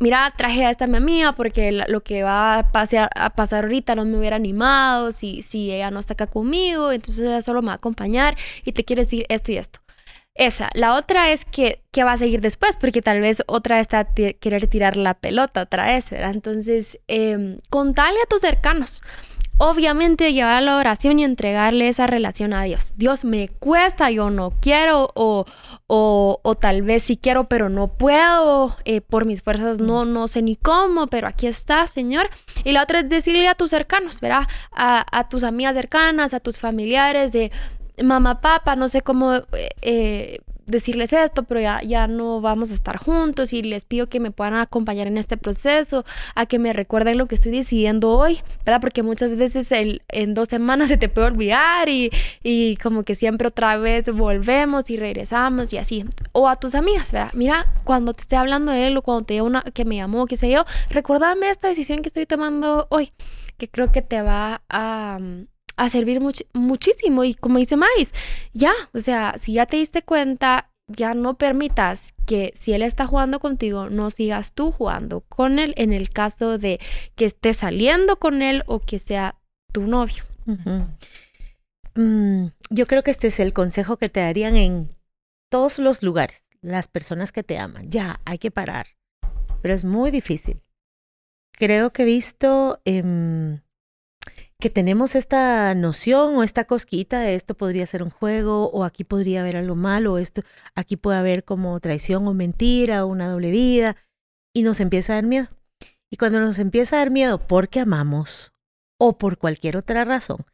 mira, 0.00 0.32
traje 0.36 0.64
a 0.64 0.70
esta 0.70 0.86
mi 0.86 0.96
amiga 0.96 1.32
porque 1.32 1.72
lo 1.72 2.02
que 2.02 2.22
va 2.22 2.58
a 2.58 2.72
pasar, 2.72 3.10
a 3.14 3.30
pasar 3.30 3.64
ahorita 3.64 3.94
no 3.94 4.04
me 4.04 4.18
hubiera 4.18 4.36
animado 4.36 5.12
si, 5.12 5.42
si 5.42 5.72
ella 5.72 5.90
no 5.90 6.00
está 6.00 6.14
acá 6.14 6.26
conmigo, 6.26 6.92
entonces 6.92 7.26
ella 7.26 7.42
solo 7.42 7.62
me 7.62 7.66
va 7.66 7.72
a 7.72 7.76
acompañar 7.76 8.36
y 8.64 8.72
te 8.72 8.84
quiere 8.84 9.04
decir 9.04 9.26
esto 9.28 9.52
y 9.52 9.56
esto. 9.56 9.80
Esa. 10.36 10.68
La 10.74 10.94
otra 10.96 11.30
es 11.30 11.44
que, 11.44 11.84
que 11.92 12.02
va 12.02 12.12
a 12.12 12.16
seguir 12.16 12.40
después, 12.40 12.76
porque 12.76 13.02
tal 13.02 13.20
vez 13.20 13.42
otra 13.46 13.78
está 13.78 14.04
querer 14.14 14.66
tirar 14.66 14.96
la 14.96 15.14
pelota 15.14 15.62
otra 15.62 15.86
vez, 15.86 16.10
¿verdad? 16.10 16.32
Entonces, 16.32 16.98
eh, 17.06 17.58
contale 17.70 18.18
a 18.20 18.26
tus 18.26 18.40
cercanos. 18.40 19.00
Obviamente 19.58 20.32
llevar 20.32 20.62
la 20.64 20.76
oración 20.76 21.20
y 21.20 21.24
entregarle 21.24 21.88
esa 21.88 22.08
relación 22.08 22.52
a 22.52 22.64
Dios. 22.64 22.94
Dios 22.96 23.24
me 23.24 23.48
cuesta, 23.48 24.10
yo 24.10 24.28
no 24.28 24.52
quiero, 24.60 25.10
o, 25.14 25.46
o, 25.86 26.40
o 26.42 26.54
tal 26.56 26.82
vez 26.82 27.04
sí 27.04 27.16
quiero, 27.16 27.44
pero 27.44 27.68
no 27.68 27.88
puedo, 27.88 28.76
eh, 28.84 29.00
por 29.00 29.26
mis 29.26 29.42
fuerzas 29.42 29.78
no, 29.78 30.04
no 30.04 30.26
sé 30.26 30.42
ni 30.42 30.56
cómo, 30.56 31.06
pero 31.06 31.28
aquí 31.28 31.46
está, 31.46 31.86
Señor. 31.86 32.28
Y 32.64 32.72
la 32.72 32.82
otra 32.82 33.00
es 33.00 33.08
decirle 33.08 33.46
a 33.46 33.54
tus 33.54 33.70
cercanos, 33.70 34.20
¿verdad? 34.20 34.48
A, 34.72 35.06
a 35.16 35.28
tus 35.28 35.44
amigas 35.44 35.74
cercanas, 35.76 36.34
a 36.34 36.40
tus 36.40 36.58
familiares 36.58 37.30
de 37.30 37.52
mamá, 38.02 38.40
papá, 38.40 38.74
no 38.74 38.88
sé 38.88 39.02
cómo 39.02 39.34
eh, 39.34 39.44
eh, 39.82 40.38
decirles 40.66 41.12
esto, 41.12 41.44
pero 41.44 41.60
ya, 41.60 41.82
ya 41.82 42.06
no 42.06 42.40
vamos 42.40 42.70
a 42.70 42.74
estar 42.74 42.96
juntos 42.96 43.52
y 43.52 43.62
les 43.62 43.84
pido 43.84 44.08
que 44.08 44.20
me 44.20 44.30
puedan 44.30 44.54
acompañar 44.54 45.06
en 45.06 45.18
este 45.18 45.36
proceso, 45.36 46.04
a 46.34 46.46
que 46.46 46.58
me 46.58 46.72
recuerden 46.72 47.18
lo 47.18 47.26
que 47.26 47.34
estoy 47.34 47.52
decidiendo 47.52 48.10
hoy, 48.10 48.40
¿verdad? 48.64 48.80
Porque 48.80 49.02
muchas 49.02 49.36
veces 49.36 49.70
el, 49.72 50.02
en 50.08 50.34
dos 50.34 50.48
semanas 50.48 50.88
se 50.88 50.96
te 50.96 51.08
puede 51.08 51.28
olvidar 51.28 51.88
y, 51.88 52.10
y 52.42 52.76
como 52.76 53.02
que 53.04 53.14
siempre 53.14 53.48
otra 53.48 53.76
vez 53.76 54.10
volvemos 54.10 54.90
y 54.90 54.96
regresamos 54.96 55.72
y 55.72 55.78
así. 55.78 56.04
O 56.32 56.48
a 56.48 56.56
tus 56.56 56.74
amigas, 56.74 57.12
¿verdad? 57.12 57.30
Mira, 57.34 57.72
cuando 57.84 58.14
te 58.14 58.22
esté 58.22 58.36
hablando 58.36 58.72
de 58.72 58.86
él 58.86 58.96
o 58.96 59.02
cuando 59.02 59.24
te 59.24 59.34
diga 59.34 59.44
una 59.44 59.62
que 59.62 59.84
me 59.84 59.96
llamó, 59.96 60.26
qué 60.26 60.36
sé 60.36 60.50
yo, 60.50 60.64
recuérdame 60.90 61.50
esta 61.50 61.68
decisión 61.68 62.02
que 62.02 62.08
estoy 62.08 62.26
tomando 62.26 62.86
hoy, 62.90 63.12
que 63.56 63.68
creo 63.68 63.92
que 63.92 64.02
te 64.02 64.22
va 64.22 64.62
a, 64.68 65.18
a 65.76 65.88
servir 65.90 66.20
much- 66.20 66.46
muchísimo. 66.52 67.24
Y 67.24 67.34
como 67.34 67.58
dice 67.58 67.76
Mais, 67.76 68.12
ya, 68.52 68.72
o 68.92 68.98
sea, 68.98 69.36
si 69.38 69.54
ya 69.54 69.66
te 69.66 69.76
diste 69.76 70.02
cuenta, 70.02 70.70
ya 70.86 71.14
no 71.14 71.38
permitas 71.38 72.12
que 72.26 72.52
si 72.58 72.72
él 72.74 72.82
está 72.82 73.06
jugando 73.06 73.40
contigo, 73.40 73.88
no 73.88 74.10
sigas 74.10 74.52
tú 74.52 74.70
jugando 74.70 75.22
con 75.22 75.58
él 75.58 75.72
en 75.76 75.92
el 75.92 76.10
caso 76.10 76.58
de 76.58 76.78
que 77.16 77.24
estés 77.24 77.58
saliendo 77.58 78.16
con 78.18 78.42
él 78.42 78.62
o 78.66 78.80
que 78.80 78.98
sea 78.98 79.36
tu 79.72 79.86
novio. 79.86 80.24
Mm, 81.94 82.46
yo 82.70 82.86
creo 82.86 83.02
que 83.02 83.10
este 83.10 83.28
es 83.28 83.40
el 83.40 83.52
consejo 83.52 83.96
que 83.96 84.08
te 84.08 84.20
darían 84.20 84.56
en 84.56 84.94
todos 85.50 85.78
los 85.78 86.02
lugares, 86.02 86.46
las 86.60 86.88
personas 86.88 87.32
que 87.32 87.42
te 87.42 87.58
aman. 87.58 87.90
Ya, 87.90 88.20
hay 88.24 88.38
que 88.38 88.50
parar, 88.50 88.88
pero 89.62 89.74
es 89.74 89.84
muy 89.84 90.10
difícil. 90.10 90.60
Creo 91.52 91.92
que 91.92 92.02
he 92.02 92.06
visto 92.06 92.80
em, 92.84 93.60
que 94.64 94.70
tenemos 94.70 95.14
esta 95.14 95.74
noción 95.74 96.36
o 96.36 96.42
esta 96.42 96.64
cosquita 96.64 97.20
de 97.20 97.34
esto 97.34 97.54
podría 97.54 97.86
ser 97.86 98.02
un 98.02 98.08
juego 98.08 98.70
o 98.70 98.84
aquí 98.84 99.04
podría 99.04 99.42
haber 99.42 99.58
algo 99.58 99.74
malo, 99.74 100.14
o 100.14 100.16
esto 100.16 100.40
aquí 100.74 100.96
puede 100.96 101.18
haber 101.18 101.44
como 101.44 101.78
traición 101.80 102.26
o 102.26 102.32
mentira 102.32 103.04
o 103.04 103.08
una 103.08 103.28
doble 103.28 103.50
vida 103.50 103.94
y 104.54 104.62
nos 104.62 104.80
empieza 104.80 105.12
a 105.12 105.16
dar 105.16 105.26
miedo. 105.26 105.48
Y 106.10 106.16
cuando 106.16 106.40
nos 106.40 106.58
empieza 106.58 106.96
a 106.96 107.00
dar 107.00 107.10
miedo 107.10 107.46
porque 107.46 107.78
amamos 107.78 108.54
o 108.98 109.18
por 109.18 109.36
cualquier 109.36 109.76
otra 109.76 110.06
razón, 110.06 110.46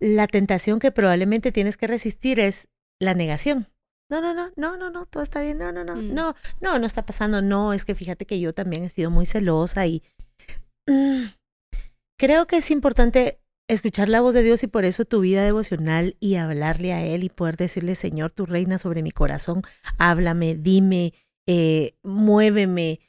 la 0.00 0.28
tentación 0.28 0.78
que 0.78 0.90
probablemente 0.90 1.52
tienes 1.52 1.76
que 1.76 1.88
resistir 1.88 2.40
es 2.40 2.68
la 3.02 3.12
negación. 3.12 3.66
No, 4.10 4.22
no, 4.22 4.32
no, 4.32 4.50
no, 4.56 4.78
no, 4.78 4.88
no, 4.88 5.04
todo 5.04 5.22
está 5.22 5.42
bien, 5.42 5.58
no, 5.58 5.72
no, 5.72 5.84
no, 5.84 5.96
Mm. 5.96 6.14
no, 6.14 6.34
no, 6.62 6.78
no 6.78 6.86
está 6.86 7.04
pasando, 7.04 7.42
no, 7.42 7.74
es 7.74 7.84
que 7.84 7.94
fíjate 7.94 8.24
que 8.24 8.40
yo 8.40 8.54
también 8.54 8.84
he 8.84 8.88
sido 8.88 9.10
muy 9.10 9.26
celosa 9.26 9.86
y 9.86 10.02
mm, 10.86 11.24
creo 12.18 12.46
que 12.46 12.56
es 12.56 12.70
importante 12.70 13.40
escuchar 13.68 14.08
la 14.08 14.20
voz 14.20 14.34
de 14.34 14.42
Dios 14.42 14.62
y 14.62 14.66
por 14.66 14.84
eso 14.84 15.04
tu 15.04 15.20
vida 15.20 15.44
devocional 15.44 16.16
y 16.20 16.36
hablarle 16.36 16.92
a 16.92 17.04
Él 17.04 17.24
y 17.24 17.28
poder 17.28 17.56
decirle, 17.56 17.94
Señor, 17.94 18.30
tu 18.30 18.46
reina 18.46 18.78
sobre 18.78 19.02
mi 19.02 19.10
corazón, 19.10 19.62
háblame, 19.98 20.54
dime, 20.54 21.14
eh, 21.46 21.94
muéveme, 22.02 23.00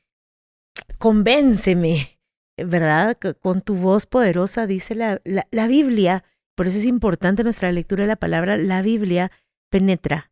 convénceme, 0.97 2.19
¿verdad? 2.57 3.17
Con 3.41 3.61
tu 3.61 3.75
voz 3.75 4.05
poderosa, 4.05 4.67
dice 4.67 4.95
la, 4.95 5.21
la, 5.23 5.67
Biblia, 5.67 6.23
por 6.55 6.67
eso 6.67 6.77
es 6.77 6.85
importante 6.85 7.43
nuestra 7.43 7.71
lectura 7.71 8.03
de 8.03 8.07
la 8.07 8.15
palabra, 8.15 8.57
la 8.57 8.81
Biblia 8.81 9.31
penetra 9.69 10.31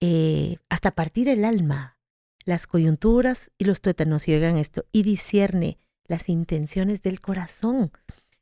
eh, 0.00 0.56
hasta 0.68 0.90
partir 0.90 1.28
el 1.28 1.44
alma, 1.44 1.98
las 2.44 2.66
coyunturas 2.66 3.50
y 3.58 3.64
los 3.64 3.80
tuétanos, 3.80 4.26
y 4.28 4.34
oigan 4.34 4.56
esto, 4.56 4.84
y 4.92 5.02
discierne 5.02 5.78
las 6.06 6.28
intenciones 6.28 7.02
del 7.02 7.20
corazón. 7.20 7.92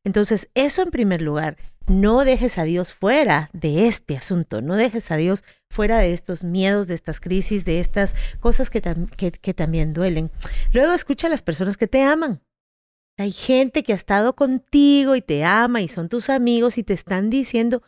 Entonces, 0.04 0.48
eso 0.54 0.82
en 0.82 0.90
primer 0.90 1.22
lugar, 1.22 1.56
no 1.86 2.24
dejes 2.24 2.58
a 2.58 2.64
Dios 2.64 2.92
fuera 2.94 3.50
de 3.52 3.88
este 3.88 4.16
asunto, 4.16 4.60
no 4.62 4.76
dejes 4.76 5.10
a 5.10 5.16
Dios 5.16 5.42
fuera 5.70 5.98
de 5.98 6.12
estos 6.12 6.44
miedos, 6.44 6.86
de 6.86 6.94
estas 6.94 7.20
crisis, 7.20 7.64
de 7.64 7.80
estas 7.80 8.14
cosas 8.40 8.70
que, 8.70 8.82
tam- 8.82 9.08
que, 9.16 9.54
también 9.54 9.92
duelen. 9.92 10.30
Luego 10.72 10.92
escucha 10.92 11.26
a 11.26 11.30
las 11.30 11.42
personas 11.42 11.76
que 11.76 11.86
te 11.88 12.02
aman. 12.02 12.42
Hay 13.18 13.32
gente 13.32 13.82
que 13.82 13.92
ha 13.92 13.96
estado 13.96 14.36
contigo 14.36 15.16
y 15.16 15.22
te 15.22 15.44
ama 15.44 15.80
y 15.80 15.88
son 15.88 16.08
tus 16.08 16.30
amigos 16.30 16.78
y 16.78 16.84
te 16.84 16.92
están 16.92 17.30
diciendo, 17.30 17.82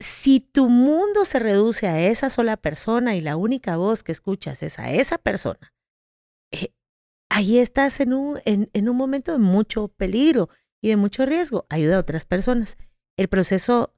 si 0.00 0.40
tu 0.40 0.68
mundo 0.68 1.24
se 1.24 1.38
reduce 1.38 1.86
a 1.86 2.00
esa 2.08 2.28
sola 2.28 2.56
persona 2.56 3.14
y 3.14 3.20
la 3.20 3.36
única 3.36 3.76
voz 3.76 4.02
que 4.02 4.12
escuchas 4.12 4.62
es 4.62 4.78
a 4.78 4.90
esa 4.90 5.18
persona, 5.18 5.72
eh, 6.52 6.72
ahí 7.30 7.58
estás 7.58 8.00
en 8.00 8.14
un, 8.14 8.40
en, 8.44 8.68
en 8.72 8.88
un 8.88 8.96
momento 8.96 9.32
de 9.32 9.38
mucho 9.38 9.88
peligro 9.88 10.48
y 10.86 10.90
de 10.90 10.96
mucho 10.96 11.26
riesgo. 11.26 11.66
Ayuda 11.68 11.96
a 11.96 12.00
otras 12.00 12.26
personas. 12.26 12.78
El 13.18 13.26
proceso 13.26 13.92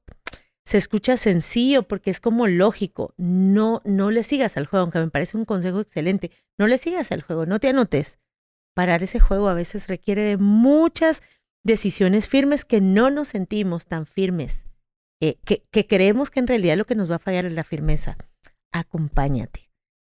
se 0.65 0.79
escucha 0.79 1.17
sencillo 1.17 1.83
porque 1.83 2.09
es 2.09 2.19
como 2.19 2.47
lógico. 2.47 3.13
No, 3.15 3.83
no 3.85 4.09
le 4.09 4.23
sigas 4.23 4.57
al 4.57 4.65
juego, 4.65 4.81
aunque 4.85 4.97
me 4.97 5.11
parece 5.11 5.37
un 5.37 5.45
consejo 5.45 5.81
excelente. 5.81 6.31
No 6.57 6.65
le 6.65 6.79
sigas 6.79 7.11
al 7.11 7.21
juego, 7.21 7.45
no 7.45 7.59
te 7.59 7.69
anotes. 7.69 8.17
Parar 8.75 9.03
ese 9.03 9.19
juego 9.19 9.49
a 9.49 9.53
veces 9.53 9.87
requiere 9.87 10.23
de 10.23 10.37
muchas 10.37 11.21
decisiones 11.63 12.27
firmes 12.27 12.65
que 12.65 12.81
no 12.81 13.11
nos 13.11 13.27
sentimos 13.27 13.85
tan 13.85 14.07
firmes, 14.07 14.65
eh, 15.21 15.37
que, 15.45 15.67
que 15.69 15.85
creemos 15.85 16.31
que 16.31 16.39
en 16.39 16.47
realidad 16.47 16.75
lo 16.75 16.85
que 16.85 16.95
nos 16.95 17.11
va 17.11 17.17
a 17.17 17.19
fallar 17.19 17.45
es 17.45 17.53
la 17.53 17.63
firmeza. 17.63 18.17
Acompáñate. 18.71 19.69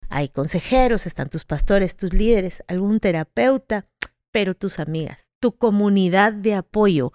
Hay 0.09 0.27
consejeros, 0.27 1.05
están 1.05 1.29
tus 1.29 1.45
pastores, 1.45 1.95
tus 1.95 2.13
líderes, 2.13 2.63
algún 2.67 2.99
terapeuta, 2.99 3.87
pero 4.31 4.55
tus 4.55 4.79
amigas, 4.79 5.24
tu 5.45 5.55
comunidad 5.55 6.33
de 6.33 6.55
apoyo. 6.55 7.13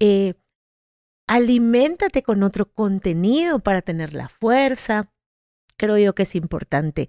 Eh, 0.00 0.34
aliméntate 1.26 2.22
con 2.22 2.42
otro 2.42 2.70
contenido 2.70 3.60
para 3.60 3.80
tener 3.80 4.12
la 4.12 4.28
fuerza. 4.28 5.10
Creo 5.78 5.96
yo 5.96 6.14
que 6.14 6.24
es 6.24 6.34
importante. 6.34 7.08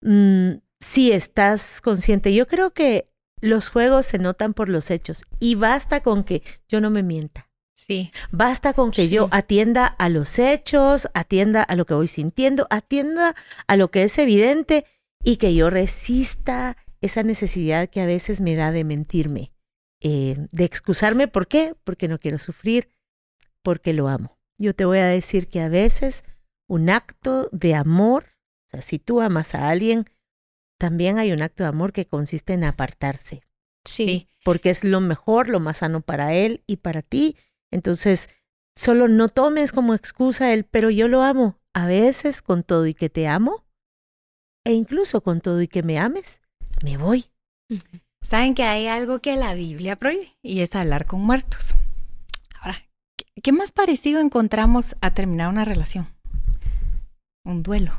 Mm, 0.00 0.62
si 0.80 1.12
estás 1.12 1.82
consciente, 1.82 2.32
yo 2.32 2.46
creo 2.46 2.72
que 2.72 3.12
los 3.42 3.68
juegos 3.68 4.06
se 4.06 4.18
notan 4.18 4.54
por 4.54 4.70
los 4.70 4.90
hechos 4.90 5.22
y 5.38 5.54
basta 5.54 6.00
con 6.00 6.24
que 6.24 6.42
yo 6.66 6.80
no 6.80 6.88
me 6.88 7.02
mienta. 7.02 7.50
Sí. 7.74 8.10
Basta 8.30 8.72
con 8.72 8.92
que 8.92 9.10
yo 9.10 9.28
atienda 9.32 9.84
a 9.86 10.08
los 10.08 10.38
hechos, 10.38 11.10
atienda 11.12 11.62
a 11.62 11.76
lo 11.76 11.84
que 11.84 11.92
voy 11.92 12.08
sintiendo, 12.08 12.66
atienda 12.70 13.34
a 13.66 13.76
lo 13.76 13.90
que 13.90 14.04
es 14.04 14.16
evidente 14.16 14.86
y 15.22 15.36
que 15.36 15.54
yo 15.54 15.68
resista 15.68 16.78
esa 17.02 17.22
necesidad 17.22 17.90
que 17.90 18.00
a 18.00 18.06
veces 18.06 18.40
me 18.40 18.54
da 18.54 18.72
de 18.72 18.84
mentirme, 18.84 19.52
eh, 20.08 20.36
de 20.52 20.64
excusarme. 20.64 21.26
¿Por 21.26 21.48
qué? 21.48 21.74
Porque 21.82 22.06
no 22.06 22.20
quiero 22.20 22.38
sufrir, 22.38 22.92
porque 23.64 23.92
lo 23.92 24.06
amo. 24.06 24.38
Yo 24.56 24.72
te 24.72 24.84
voy 24.84 24.98
a 24.98 25.06
decir 25.06 25.48
que 25.48 25.60
a 25.60 25.68
veces 25.68 26.22
un 26.68 26.90
acto 26.90 27.48
de 27.50 27.74
amor, 27.74 28.26
o 28.68 28.70
sea, 28.70 28.82
si 28.82 29.00
tú 29.00 29.20
amas 29.20 29.56
a 29.56 29.68
alguien, 29.68 30.08
también 30.78 31.18
hay 31.18 31.32
un 31.32 31.42
acto 31.42 31.64
de 31.64 31.70
amor 31.70 31.92
que 31.92 32.06
consiste 32.06 32.52
en 32.52 32.62
apartarse. 32.62 33.42
Sí. 33.84 34.28
Porque 34.44 34.70
es 34.70 34.84
lo 34.84 35.00
mejor, 35.00 35.48
lo 35.48 35.58
más 35.58 35.78
sano 35.78 36.02
para 36.02 36.34
él 36.34 36.62
y 36.68 36.76
para 36.76 37.02
ti. 37.02 37.36
Entonces, 37.72 38.30
solo 38.76 39.08
no 39.08 39.28
tomes 39.28 39.72
como 39.72 39.92
excusa 39.92 40.52
el, 40.52 40.62
pero 40.66 40.88
yo 40.88 41.08
lo 41.08 41.22
amo. 41.22 41.58
A 41.74 41.88
veces 41.88 42.42
con 42.42 42.62
todo 42.62 42.86
y 42.86 42.94
que 42.94 43.10
te 43.10 43.26
amo, 43.26 43.66
e 44.64 44.72
incluso 44.72 45.20
con 45.20 45.40
todo 45.40 45.60
y 45.62 45.66
que 45.66 45.82
me 45.82 45.98
ames, 45.98 46.40
me 46.84 46.96
voy. 46.96 47.26
Saben 48.22 48.54
que 48.54 48.64
hay 48.64 48.86
algo 48.88 49.20
que 49.20 49.36
la 49.36 49.54
Biblia 49.54 49.96
prohíbe 49.96 50.36
y 50.42 50.60
es 50.60 50.74
hablar 50.74 51.06
con 51.06 51.20
muertos. 51.20 51.76
¿Qué 53.42 53.52
más 53.52 53.70
parecido 53.70 54.20
encontramos 54.20 54.96
a 55.00 55.10
terminar 55.10 55.48
una 55.48 55.64
relación? 55.64 56.08
Un 57.44 57.62
duelo. 57.62 57.92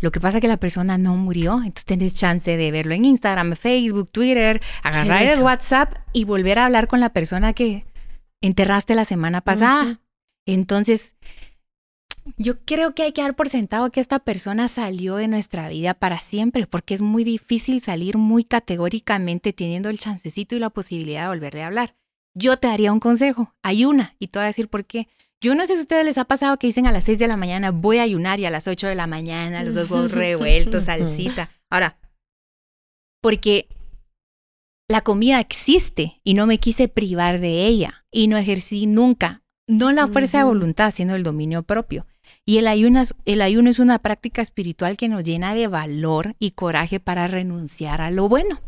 Lo 0.00 0.12
que 0.12 0.20
pasa 0.20 0.38
es 0.38 0.42
que 0.42 0.48
la 0.48 0.58
persona 0.58 0.98
no 0.98 1.16
murió, 1.16 1.54
entonces 1.56 1.84
tienes 1.84 2.14
chance 2.14 2.56
de 2.56 2.70
verlo 2.70 2.94
en 2.94 3.04
Instagram, 3.06 3.56
Facebook, 3.56 4.10
Twitter, 4.10 4.60
agarrar 4.82 5.22
el 5.22 5.42
WhatsApp 5.42 5.94
y 6.12 6.24
volver 6.24 6.58
a 6.58 6.66
hablar 6.66 6.86
con 6.86 7.00
la 7.00 7.10
persona 7.10 7.54
que 7.54 7.86
enterraste 8.42 8.94
la 8.94 9.04
semana 9.04 9.40
pasada. 9.40 10.00
Entonces, 10.46 11.16
yo 12.36 12.60
creo 12.64 12.94
que 12.94 13.02
hay 13.02 13.12
que 13.12 13.22
dar 13.22 13.36
por 13.36 13.48
sentado 13.48 13.90
que 13.90 14.00
esta 14.00 14.18
persona 14.18 14.68
salió 14.68 15.16
de 15.16 15.28
nuestra 15.28 15.68
vida 15.68 15.94
para 15.94 16.20
siempre, 16.20 16.66
porque 16.66 16.94
es 16.94 17.00
muy 17.00 17.24
difícil 17.24 17.80
salir 17.80 18.18
muy 18.18 18.44
categóricamente 18.44 19.52
teniendo 19.52 19.88
el 19.88 19.98
chancecito 19.98 20.56
y 20.56 20.58
la 20.58 20.70
posibilidad 20.70 21.22
de 21.22 21.28
volverle 21.28 21.62
a 21.62 21.68
hablar 21.68 21.94
yo 22.36 22.58
te 22.58 22.68
daría 22.68 22.92
un 22.92 23.00
consejo, 23.00 23.54
ayuna, 23.62 24.14
y 24.18 24.28
te 24.28 24.38
voy 24.38 24.44
a 24.44 24.48
decir 24.48 24.68
por 24.68 24.84
qué. 24.84 25.08
Yo 25.40 25.54
no 25.54 25.66
sé 25.66 25.72
si 25.74 25.80
a 25.80 25.82
ustedes 25.82 26.04
les 26.04 26.18
ha 26.18 26.26
pasado 26.26 26.58
que 26.58 26.66
dicen 26.66 26.86
a 26.86 26.92
las 26.92 27.04
6 27.04 27.18
de 27.18 27.28
la 27.28 27.36
mañana 27.36 27.70
voy 27.70 27.98
a 27.98 28.02
ayunar 28.02 28.40
y 28.40 28.46
a 28.46 28.50
las 28.50 28.68
8 28.68 28.86
de 28.86 28.94
la 28.94 29.06
mañana 29.06 29.64
los 29.64 29.74
dos 29.74 29.90
huevos 29.90 30.10
revueltos, 30.12 30.84
salsita. 30.84 31.50
Ahora, 31.70 31.98
porque 33.22 33.68
la 34.88 35.00
comida 35.00 35.40
existe 35.40 36.20
y 36.24 36.34
no 36.34 36.46
me 36.46 36.58
quise 36.58 36.88
privar 36.88 37.40
de 37.40 37.66
ella 37.66 38.04
y 38.10 38.28
no 38.28 38.36
ejercí 38.36 38.86
nunca, 38.86 39.42
no 39.66 39.90
la 39.90 40.06
fuerza 40.06 40.38
de 40.38 40.44
voluntad, 40.44 40.92
sino 40.92 41.14
el 41.14 41.22
dominio 41.22 41.62
propio. 41.62 42.06
Y 42.48 42.58
el 42.58 42.68
ayuno, 42.68 43.00
es, 43.00 43.14
el 43.24 43.42
ayuno 43.42 43.68
es 43.68 43.80
una 43.80 43.98
práctica 43.98 44.40
espiritual 44.40 44.96
que 44.96 45.08
nos 45.08 45.24
llena 45.24 45.52
de 45.52 45.66
valor 45.66 46.36
y 46.38 46.52
coraje 46.52 47.00
para 47.00 47.26
renunciar 47.26 48.00
a 48.00 48.10
lo 48.10 48.28
bueno. 48.28 48.60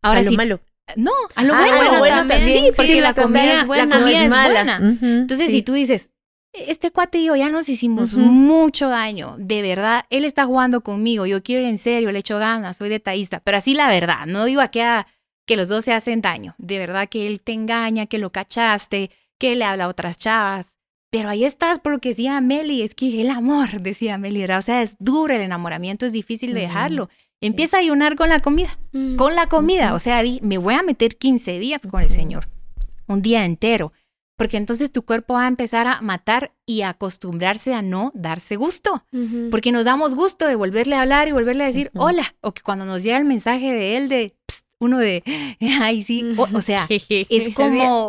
Ahora, 0.00 0.20
a 0.20 0.22
lo 0.22 0.32
malo. 0.32 0.60
No, 0.96 1.12
a 1.34 1.42
lo 1.42 1.54
ah, 1.54 1.98
bueno, 1.98 2.26
también. 2.26 2.66
Sí, 2.66 2.70
porque 2.76 3.00
la, 3.00 3.14
comida, 3.14 3.60
es 3.60 3.66
buena. 3.66 3.86
La 3.86 3.98
comida 4.00 4.22
es, 4.22 4.28
buena. 4.28 4.76
Entonces, 5.02 5.50
si 5.50 5.62
tú 5.62 5.72
dices, 5.72 6.10
este 6.54 6.92
cuate 6.92 7.18
y 7.18 7.26
yo 7.26 7.34
ya 7.34 7.48
nos 7.48 7.68
hicimos 7.68 8.16
mucho 8.16 8.88
daño, 8.88 9.34
de 9.38 9.60
verdad, 9.60 10.04
él 10.10 10.24
está 10.24 10.44
jugando 10.44 10.82
conmigo, 10.82 11.26
yo 11.26 11.42
quiero 11.42 11.62
ir 11.62 11.68
en 11.68 11.78
serio, 11.78 12.12
le 12.12 12.20
echo 12.20 12.38
ganas, 12.38 12.76
soy 12.76 12.88
detallista, 12.88 13.40
pero 13.40 13.56
así 13.56 13.74
la 13.74 13.88
verdad, 13.88 14.26
no 14.26 14.44
digo 14.44 14.60
a 14.60 14.68
que, 14.68 15.04
que 15.46 15.56
los 15.56 15.68
dos 15.68 15.84
se 15.84 15.92
hacen 15.92 16.20
daño, 16.20 16.54
de 16.58 16.78
verdad 16.78 17.08
que 17.08 17.26
él 17.26 17.40
te 17.40 17.52
engaña, 17.52 18.06
que 18.06 18.18
lo 18.18 18.30
cachaste, 18.30 19.10
que 19.38 19.56
le 19.56 19.64
habla 19.64 19.84
a 19.84 19.88
otras 19.88 20.16
chavas, 20.16 20.73
pero 21.14 21.28
ahí 21.28 21.44
estás 21.44 21.78
por 21.78 21.92
lo 21.92 22.00
que 22.00 22.08
decía 22.08 22.40
Meli, 22.40 22.82
es 22.82 22.96
que 22.96 23.20
el 23.20 23.30
amor, 23.30 23.80
decía 23.80 24.18
Meli, 24.18 24.44
o 24.46 24.62
sea, 24.62 24.82
es 24.82 24.96
duro 24.98 25.32
el 25.32 25.42
enamoramiento, 25.42 26.06
es 26.06 26.12
difícil 26.12 26.54
de 26.54 26.62
dejarlo. 26.62 27.08
Empieza 27.40 27.76
a 27.76 27.80
ayunar 27.80 28.16
con 28.16 28.30
la 28.30 28.40
comida, 28.40 28.80
mm. 28.90 29.14
con 29.14 29.36
la 29.36 29.48
comida. 29.48 29.94
O 29.94 30.00
sea, 30.00 30.24
me 30.42 30.58
voy 30.58 30.74
a 30.74 30.82
meter 30.82 31.16
15 31.16 31.60
días 31.60 31.86
con 31.88 32.02
el 32.02 32.10
Señor, 32.10 32.48
un 33.06 33.22
día 33.22 33.44
entero, 33.44 33.92
porque 34.36 34.56
entonces 34.56 34.90
tu 34.90 35.04
cuerpo 35.04 35.34
va 35.34 35.44
a 35.44 35.48
empezar 35.48 35.86
a 35.86 36.00
matar 36.00 36.52
y 36.66 36.80
a 36.80 36.88
acostumbrarse 36.88 37.74
a 37.74 37.80
no 37.80 38.10
darse 38.16 38.56
gusto, 38.56 39.04
porque 39.52 39.70
nos 39.70 39.84
damos 39.84 40.16
gusto 40.16 40.48
de 40.48 40.56
volverle 40.56 40.96
a 40.96 41.02
hablar 41.02 41.28
y 41.28 41.32
volverle 41.32 41.62
a 41.62 41.68
decir 41.68 41.92
hola, 41.94 42.34
o 42.40 42.50
que 42.50 42.62
cuando 42.62 42.86
nos 42.86 43.04
llega 43.04 43.18
el 43.18 43.24
mensaje 43.24 43.72
de 43.72 43.96
él 43.98 44.08
de 44.08 44.34
uno 44.80 44.98
de, 44.98 45.22
ay, 45.80 46.02
sí, 46.02 46.24
o, 46.36 46.60
sea, 46.60 46.86
es 46.88 47.54
como, 47.54 48.08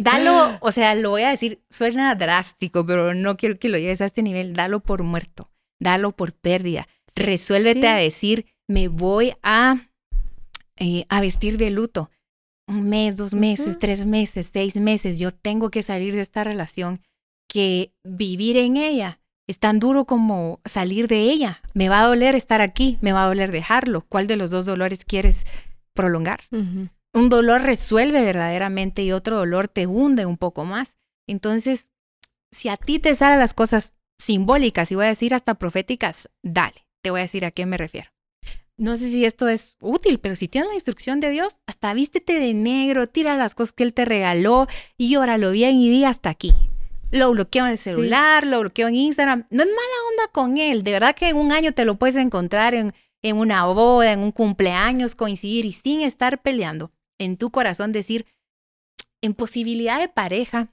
dalo, 0.00 0.58
o 0.60 0.72
sea, 0.72 0.94
lo 0.94 1.10
voy 1.10 1.22
a 1.22 1.30
decir, 1.30 1.60
suena 1.68 2.14
drástico, 2.14 2.86
pero 2.86 3.14
no 3.14 3.36
quiero 3.36 3.58
que 3.58 3.68
lo 3.68 3.78
lleves 3.78 4.00
a 4.00 4.06
este 4.06 4.22
nivel, 4.22 4.54
dalo 4.54 4.80
por 4.80 5.02
muerto, 5.02 5.50
dalo 5.80 6.12
por 6.12 6.32
pérdida 6.32 6.86
Resuélvete 7.18 7.88
a 7.88 7.96
decir, 7.96 8.46
me 8.68 8.88
voy 8.88 9.34
a, 9.42 9.88
eh, 10.76 11.04
a 11.08 11.20
vestir 11.20 11.58
de 11.58 11.70
luto. 11.70 12.10
Un 12.68 12.88
mes, 12.88 13.16
dos 13.16 13.34
meses, 13.34 13.78
tres 13.78 14.04
meses, 14.04 14.50
seis 14.52 14.76
meses. 14.76 15.18
Yo 15.18 15.32
tengo 15.32 15.70
que 15.70 15.82
salir 15.82 16.14
de 16.14 16.20
esta 16.20 16.44
relación 16.44 17.00
que 17.48 17.92
vivir 18.04 18.56
en 18.56 18.76
ella 18.76 19.20
es 19.48 19.58
tan 19.58 19.78
duro 19.78 20.04
como 20.04 20.60
salir 20.64 21.08
de 21.08 21.22
ella. 21.22 21.60
Me 21.72 21.88
va 21.88 22.02
a 22.02 22.06
doler 22.06 22.34
estar 22.34 22.60
aquí, 22.60 22.98
me 23.00 23.12
va 23.12 23.24
a 23.24 23.28
doler 23.28 23.50
dejarlo. 23.50 24.02
¿Cuál 24.02 24.26
de 24.26 24.36
los 24.36 24.50
dos 24.50 24.66
dolores 24.66 25.04
quieres 25.04 25.46
prolongar? 25.94 26.42
Un 27.14 27.28
dolor 27.28 27.62
resuelve 27.62 28.22
verdaderamente 28.22 29.02
y 29.02 29.12
otro 29.12 29.36
dolor 29.36 29.68
te 29.68 29.86
hunde 29.86 30.26
un 30.26 30.36
poco 30.36 30.64
más. 30.64 30.96
Entonces, 31.26 31.90
si 32.50 32.68
a 32.68 32.76
ti 32.76 32.98
te 32.98 33.14
salen 33.14 33.38
las 33.38 33.54
cosas 33.54 33.94
simbólicas 34.18 34.90
y 34.90 34.94
voy 34.94 35.06
a 35.06 35.08
decir 35.08 35.34
hasta 35.34 35.54
proféticas, 35.54 36.28
dale 36.42 36.88
te 37.02 37.10
voy 37.10 37.20
a 37.20 37.22
decir 37.22 37.44
a 37.44 37.50
qué 37.50 37.66
me 37.66 37.76
refiero. 37.76 38.10
No 38.76 38.96
sé 38.96 39.10
si 39.10 39.24
esto 39.24 39.48
es 39.48 39.76
útil, 39.80 40.20
pero 40.20 40.36
si 40.36 40.46
tienes 40.46 40.68
la 40.68 40.74
instrucción 40.74 41.18
de 41.20 41.30
Dios, 41.30 41.58
hasta 41.66 41.92
vístete 41.94 42.38
de 42.38 42.54
negro, 42.54 43.08
tira 43.08 43.36
las 43.36 43.54
cosas 43.54 43.72
que 43.72 43.82
Él 43.82 43.92
te 43.92 44.04
regaló 44.04 44.68
y 44.96 45.16
óralo 45.16 45.50
bien 45.50 45.76
y 45.76 45.88
di 45.88 46.04
hasta 46.04 46.30
aquí. 46.30 46.54
Lo 47.10 47.30
bloqueo 47.30 47.64
en 47.64 47.72
el 47.72 47.78
celular, 47.78 48.46
lo 48.46 48.60
bloqueo 48.60 48.88
en 48.88 48.94
Instagram. 48.94 49.46
No 49.50 49.62
es 49.62 49.68
mala 49.68 49.78
onda 50.10 50.32
con 50.32 50.58
Él. 50.58 50.84
De 50.84 50.92
verdad 50.92 51.16
que 51.16 51.28
en 51.28 51.36
un 51.36 51.50
año 51.50 51.72
te 51.72 51.84
lo 51.84 51.96
puedes 51.96 52.16
encontrar 52.16 52.74
en, 52.74 52.92
en 53.22 53.36
una 53.36 53.64
boda, 53.64 54.12
en 54.12 54.20
un 54.20 54.30
cumpleaños, 54.30 55.14
coincidir 55.14 55.64
y 55.64 55.72
sin 55.72 56.02
estar 56.02 56.40
peleando. 56.42 56.92
En 57.18 57.36
tu 57.36 57.50
corazón 57.50 57.92
decir, 57.92 58.26
en 59.22 59.34
posibilidad 59.34 59.98
de 59.98 60.08
pareja, 60.08 60.72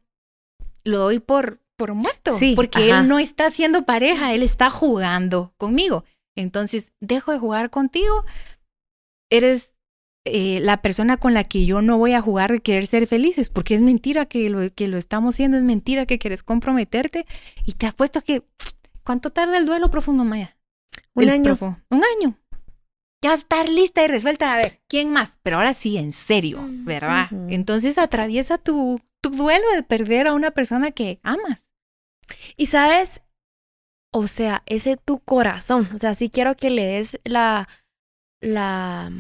lo 0.84 1.00
doy 1.00 1.20
por, 1.20 1.60
por 1.76 1.94
muerto. 1.94 2.32
Sí, 2.32 2.54
porque 2.56 2.92
Él 2.92 3.08
no 3.08 3.20
está 3.20 3.48
haciendo 3.48 3.86
pareja, 3.86 4.34
Él 4.34 4.44
está 4.44 4.70
jugando 4.70 5.54
conmigo. 5.58 6.06
Entonces, 6.36 6.94
dejo 7.00 7.32
de 7.32 7.40
jugar 7.40 7.70
contigo. 7.70 8.26
Eres 9.32 9.72
eh, 10.26 10.60
la 10.62 10.82
persona 10.82 11.18
con 11.18 11.34
la 11.34 11.44
que 11.44 11.66
yo 11.66 11.82
no 11.82 11.98
voy 11.98 12.14
a 12.14 12.22
jugar 12.22 12.52
de 12.52 12.60
querer 12.60 12.88
ser 12.88 13.08
felices, 13.08 13.50
porque 13.50 13.76
es 13.76 13.82
mentira 13.82 14.26
que 14.26 14.50
lo, 14.50 14.74
que 14.74 14.88
lo 14.88 14.98
estamos 14.98 15.36
haciendo, 15.36 15.58
es 15.58 15.64
mentira 15.64 16.06
que 16.06 16.20
quieres 16.20 16.44
comprometerte. 16.44 17.26
Y 17.66 17.74
te 17.74 17.88
apuesto 17.88 18.22
que, 18.22 18.44
¿cuánto 19.04 19.30
tarda 19.30 19.58
el 19.58 19.66
duelo 19.66 19.90
profundo, 19.90 20.24
Maya? 20.24 20.58
Un 21.14 21.30
año. 21.30 21.58
Un 21.90 22.04
año. 22.04 22.38
Ya 23.22 23.34
estar 23.34 23.68
lista 23.70 24.04
y 24.04 24.08
resuelta. 24.08 24.54
A 24.54 24.58
ver, 24.58 24.82
¿quién 24.88 25.12
más? 25.12 25.38
Pero 25.42 25.58
ahora 25.58 25.74
sí, 25.74 25.98
en 25.98 26.12
serio, 26.14 26.60
¿verdad? 26.62 27.28
Entonces 27.50 27.98
atraviesa 27.98 28.58
tu, 28.58 29.02
tu 29.22 29.32
duelo 29.32 29.70
de 29.72 29.84
perder 29.84 30.28
a 30.28 30.34
una 30.34 30.52
persona 30.52 30.92
que 30.92 31.20
amas. 31.24 31.74
Y 32.56 32.68
sabes, 32.68 33.22
o 34.12 34.28
sea, 34.28 34.64
ese 34.66 34.98
tu 34.98 35.20
corazón. 35.20 35.90
O 35.96 35.98
sea, 35.98 36.14
sí 36.16 36.30
quiero 36.30 36.56
que 36.56 36.70
le 36.70 36.86
des 36.86 37.20
la, 37.24 37.68
la, 38.42 39.12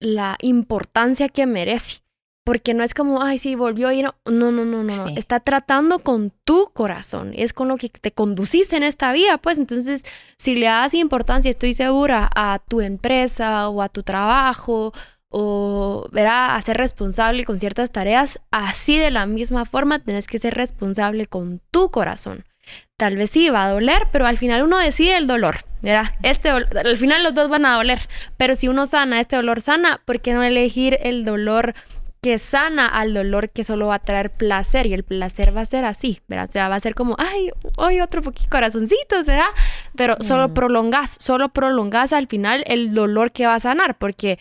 la 0.00 0.36
importancia 0.40 1.28
que 1.28 1.46
merece. 1.46 2.02
Porque 2.44 2.74
no 2.74 2.82
es 2.82 2.94
como, 2.94 3.22
ay, 3.22 3.38
sí, 3.38 3.54
volvió 3.54 3.92
ir. 3.92 4.06
No, 4.06 4.12
no, 4.24 4.50
no, 4.50 4.64
no. 4.64 4.82
no. 4.82 5.06
Sí. 5.08 5.14
Está 5.16 5.40
tratando 5.40 5.98
con 6.00 6.32
tu 6.44 6.70
corazón. 6.72 7.32
Es 7.36 7.52
con 7.52 7.68
lo 7.68 7.76
que 7.76 7.88
te 7.90 8.12
conduciste 8.12 8.76
en 8.76 8.82
esta 8.82 9.12
vida. 9.12 9.38
Pues 9.38 9.58
entonces, 9.58 10.04
si 10.38 10.54
le 10.56 10.66
das 10.66 10.94
importancia, 10.94 11.50
estoy 11.50 11.74
segura, 11.74 12.30
a 12.34 12.60
tu 12.66 12.80
empresa 12.80 13.68
o 13.68 13.82
a 13.82 13.88
tu 13.88 14.02
trabajo 14.02 14.92
o 15.28 16.08
verá 16.10 16.56
a 16.56 16.60
ser 16.60 16.76
responsable 16.76 17.44
con 17.44 17.60
ciertas 17.60 17.92
tareas, 17.92 18.40
así 18.50 18.98
de 18.98 19.12
la 19.12 19.26
misma 19.26 19.64
forma 19.64 20.00
tenés 20.00 20.26
que 20.26 20.40
ser 20.40 20.54
responsable 20.54 21.26
con 21.26 21.60
tu 21.70 21.90
corazón. 21.92 22.44
Tal 22.96 23.16
vez 23.16 23.30
sí 23.30 23.48
va 23.48 23.64
a 23.66 23.70
doler, 23.70 24.08
pero 24.12 24.26
al 24.26 24.38
final 24.38 24.62
uno 24.64 24.78
decide 24.78 25.16
el 25.16 25.26
dolor. 25.28 25.58
¿verdad? 25.82 26.10
Este 26.22 26.50
dol- 26.52 26.68
al 26.84 26.98
final 26.98 27.22
los 27.22 27.32
dos 27.34 27.48
van 27.48 27.64
a 27.64 27.74
doler, 27.76 28.00
pero 28.36 28.54
si 28.54 28.68
uno 28.68 28.84
sana, 28.86 29.20
este 29.20 29.36
dolor 29.36 29.60
sana, 29.60 30.00
¿por 30.04 30.20
qué 30.20 30.34
no 30.34 30.42
elegir 30.42 30.98
el 31.02 31.24
dolor 31.24 31.74
que 32.22 32.38
sana 32.38 32.86
al 32.86 33.14
dolor 33.14 33.50
que 33.50 33.64
solo 33.64 33.88
va 33.88 33.96
a 33.96 33.98
traer 34.00 34.30
placer? 34.30 34.86
Y 34.86 34.94
el 34.94 35.04
placer 35.04 35.56
va 35.56 35.62
a 35.62 35.66
ser 35.66 35.84
así, 35.84 36.20
¿verdad? 36.28 36.48
O 36.48 36.52
sea, 36.52 36.68
va 36.68 36.76
a 36.76 36.80
ser 36.80 36.94
como, 36.94 37.16
ay, 37.18 37.50
hoy 37.76 38.00
otro 38.00 38.22
poquito 38.22 38.48
corazoncitos, 38.50 39.26
¿verdad? 39.26 39.50
Pero 39.96 40.16
solo 40.20 40.52
prolongás, 40.54 41.16
solo 41.18 41.48
prolongás 41.50 42.12
al 42.12 42.26
final 42.26 42.62
el 42.66 42.94
dolor 42.94 43.32
que 43.32 43.46
va 43.46 43.54
a 43.54 43.60
sanar, 43.60 43.98
porque 43.98 44.38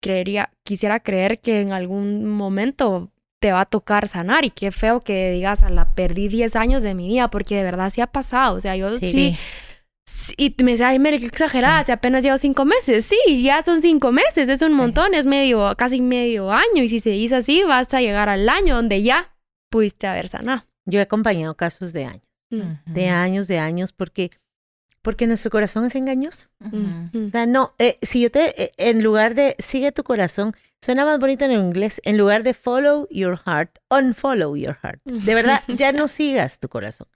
creería, 0.00 0.50
quisiera 0.64 1.00
creer 1.00 1.40
que 1.40 1.60
en 1.60 1.72
algún 1.72 2.26
momento 2.26 3.10
te 3.38 3.52
va 3.52 3.62
a 3.62 3.66
tocar 3.66 4.06
sanar 4.08 4.44
y 4.44 4.50
qué 4.50 4.70
feo 4.70 5.00
que 5.00 5.30
digas, 5.30 5.62
a 5.62 5.70
la 5.70 5.94
perdí 5.94 6.28
10 6.28 6.56
años 6.56 6.82
de 6.82 6.94
mi 6.94 7.08
vida, 7.08 7.28
porque 7.30 7.56
de 7.56 7.62
verdad 7.62 7.90
sí 7.90 8.00
ha 8.00 8.06
pasado, 8.06 8.56
o 8.56 8.60
sea, 8.60 8.76
yo 8.76 8.92
sí, 8.94 9.10
Sí. 9.10 9.36
Y 10.36 10.54
me 10.62 10.72
dice, 10.72 10.84
ay, 10.84 10.98
Mary, 10.98 11.18
qué 11.18 11.26
exagerada, 11.26 11.84
si 11.84 11.92
apenas 11.92 12.22
llevo 12.22 12.38
cinco 12.38 12.64
meses, 12.64 13.04
sí, 13.04 13.42
ya 13.42 13.62
son 13.62 13.82
cinco 13.82 14.12
meses, 14.12 14.48
es 14.48 14.62
un 14.62 14.72
montón, 14.72 15.14
es 15.14 15.26
medio, 15.26 15.74
casi 15.76 16.00
medio 16.00 16.50
año, 16.50 16.82
y 16.82 16.88
si 16.88 17.00
se 17.00 17.10
dice 17.10 17.36
así, 17.36 17.62
vas 17.64 17.92
a 17.94 18.00
llegar 18.00 18.28
al 18.28 18.48
año 18.48 18.76
donde 18.76 19.02
ya 19.02 19.34
pudiste 19.70 20.06
haber 20.06 20.28
sanado. 20.28 20.64
Yo 20.86 20.98
he 20.98 21.02
acompañado 21.02 21.56
casos 21.56 21.92
de 21.92 22.04
años, 22.06 22.22
de 22.86 23.08
años, 23.08 23.48
de 23.48 23.58
años, 23.58 23.92
porque, 23.92 24.30
porque 25.02 25.26
nuestro 25.26 25.50
corazón 25.50 25.84
es 25.84 25.94
engañoso. 25.94 26.48
O 26.60 27.30
sea, 27.30 27.46
no, 27.46 27.74
eh, 27.78 27.98
si 28.02 28.22
yo 28.22 28.30
te, 28.30 28.62
eh, 28.62 28.72
en 28.76 29.02
lugar 29.02 29.34
de 29.34 29.56
sigue 29.58 29.92
tu 29.92 30.02
corazón, 30.02 30.54
suena 30.80 31.04
más 31.04 31.18
bonito 31.18 31.44
en 31.44 31.52
inglés, 31.52 32.00
en 32.04 32.16
lugar 32.18 32.42
de 32.42 32.54
follow 32.54 33.06
your 33.10 33.38
heart, 33.46 33.78
unfollow 33.90 34.56
your 34.56 34.76
heart. 34.82 35.00
De 35.04 35.34
verdad, 35.34 35.62
ya 35.68 35.92
no 35.92 36.08
sigas 36.08 36.58
tu 36.58 36.68
corazón. 36.68 37.06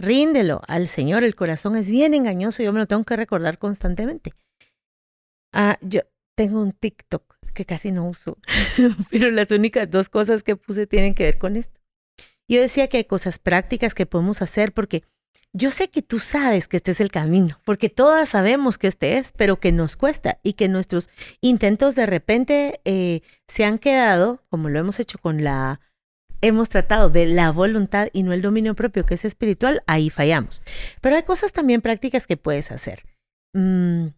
Ríndelo 0.00 0.62
al 0.66 0.88
Señor, 0.88 1.24
el 1.24 1.34
corazón 1.34 1.76
es 1.76 1.90
bien 1.90 2.14
engañoso, 2.14 2.62
yo 2.62 2.72
me 2.72 2.78
lo 2.78 2.86
tengo 2.86 3.04
que 3.04 3.16
recordar 3.16 3.58
constantemente. 3.58 4.32
Ah, 5.52 5.76
yo 5.82 6.00
tengo 6.34 6.62
un 6.62 6.72
TikTok 6.72 7.36
que 7.52 7.66
casi 7.66 7.90
no 7.92 8.08
uso, 8.08 8.38
pero 9.10 9.30
las 9.30 9.50
únicas 9.50 9.90
dos 9.90 10.08
cosas 10.08 10.42
que 10.42 10.56
puse 10.56 10.86
tienen 10.86 11.14
que 11.14 11.24
ver 11.24 11.36
con 11.36 11.54
esto. 11.54 11.78
Yo 12.48 12.62
decía 12.62 12.88
que 12.88 12.96
hay 12.96 13.04
cosas 13.04 13.38
prácticas 13.38 13.92
que 13.92 14.06
podemos 14.06 14.40
hacer 14.40 14.72
porque 14.72 15.04
yo 15.52 15.70
sé 15.70 15.90
que 15.90 16.00
tú 16.00 16.18
sabes 16.18 16.66
que 16.66 16.78
este 16.78 16.92
es 16.92 17.02
el 17.02 17.10
camino, 17.10 17.60
porque 17.66 17.90
todas 17.90 18.30
sabemos 18.30 18.78
que 18.78 18.86
este 18.86 19.18
es, 19.18 19.32
pero 19.32 19.60
que 19.60 19.70
nos 19.70 19.98
cuesta 19.98 20.40
y 20.42 20.54
que 20.54 20.68
nuestros 20.68 21.10
intentos 21.42 21.94
de 21.94 22.06
repente 22.06 22.80
eh, 22.86 23.20
se 23.48 23.66
han 23.66 23.78
quedado, 23.78 24.42
como 24.48 24.70
lo 24.70 24.78
hemos 24.78 24.98
hecho 24.98 25.18
con 25.18 25.44
la, 25.44 25.80
hemos 26.40 26.68
tratado 26.68 27.10
de 27.10 27.26
la 27.26 27.50
voluntad 27.50 28.08
y 28.12 28.22
no 28.22 28.32
el 28.32 28.42
dominio 28.42 28.74
propio, 28.74 29.06
que 29.06 29.14
es 29.14 29.24
espiritual, 29.24 29.82
ahí 29.86 30.10
fallamos. 30.10 30.62
Pero 31.00 31.16
hay 31.16 31.22
cosas 31.22 31.52
también 31.52 31.80
prácticas 31.80 32.26
que 32.26 32.36
puedes 32.36 32.70
hacer. 32.70 33.04
Mm, 33.54 34.08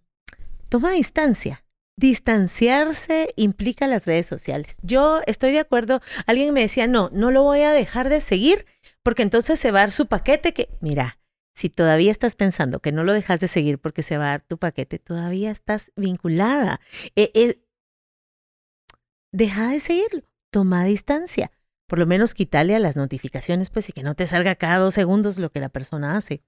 toma 0.69 0.93
distancia. 0.93 1.65
Distanciarse 1.97 3.33
implica 3.37 3.87
las 3.87 4.07
redes 4.07 4.27
sociales. 4.27 4.77
Yo 4.83 5.21
estoy 5.27 5.53
de 5.53 5.61
acuerdo. 5.61 6.01
Alguien 6.27 6.55
me 6.55 6.61
decía, 6.61 6.87
no, 6.87 7.11
no 7.13 7.31
lo 7.31 7.43
voy 7.43 7.61
a 7.61 7.73
dejar 7.73 8.09
de 8.09 8.21
seguir 8.21 8.67
porque 9.03 9.23
entonces 9.23 9.59
se 9.59 9.73
va 9.73 9.81
a 9.81 9.83
dar 9.83 9.91
su 9.91 10.07
paquete 10.07 10.53
que, 10.53 10.71
mira, 10.81 11.19
si 11.55 11.69
todavía 11.69 12.11
estás 12.11 12.35
pensando 12.35 12.81
que 12.81 12.93
no 12.93 13.05
lo 13.05 13.13
dejas 13.13 13.41
de 13.41 13.49
seguir 13.49 13.79
porque 13.79 14.03
se 14.03 14.17
va 14.17 14.27
a 14.27 14.31
dar 14.31 14.41
tu 14.41 14.59
paquete, 14.59 14.99
todavía 14.99 15.51
estás 15.51 15.93
vinculada. 15.97 16.81
Eh, 17.15 17.31
eh, 17.35 17.63
deja 19.33 19.71
de 19.71 19.81
seguirlo, 19.81 20.23
toma 20.51 20.85
distancia. 20.85 21.51
Por 21.93 21.99
lo 21.99 22.07
menos 22.07 22.33
quítale 22.33 22.75
a 22.75 22.79
las 22.79 22.97
notificaciones, 22.97 23.69
pues, 23.69 23.91
y 23.91 23.93
que 23.93 24.03
no 24.03 24.15
te 24.15 24.27
salga 24.27 24.55
cada 24.55 24.79
dos 24.79 24.95
segundos 24.95 25.37
lo 25.37 25.51
que 25.53 25.61
la 25.61 25.69
persona 25.69 26.17
hace. 26.17 26.41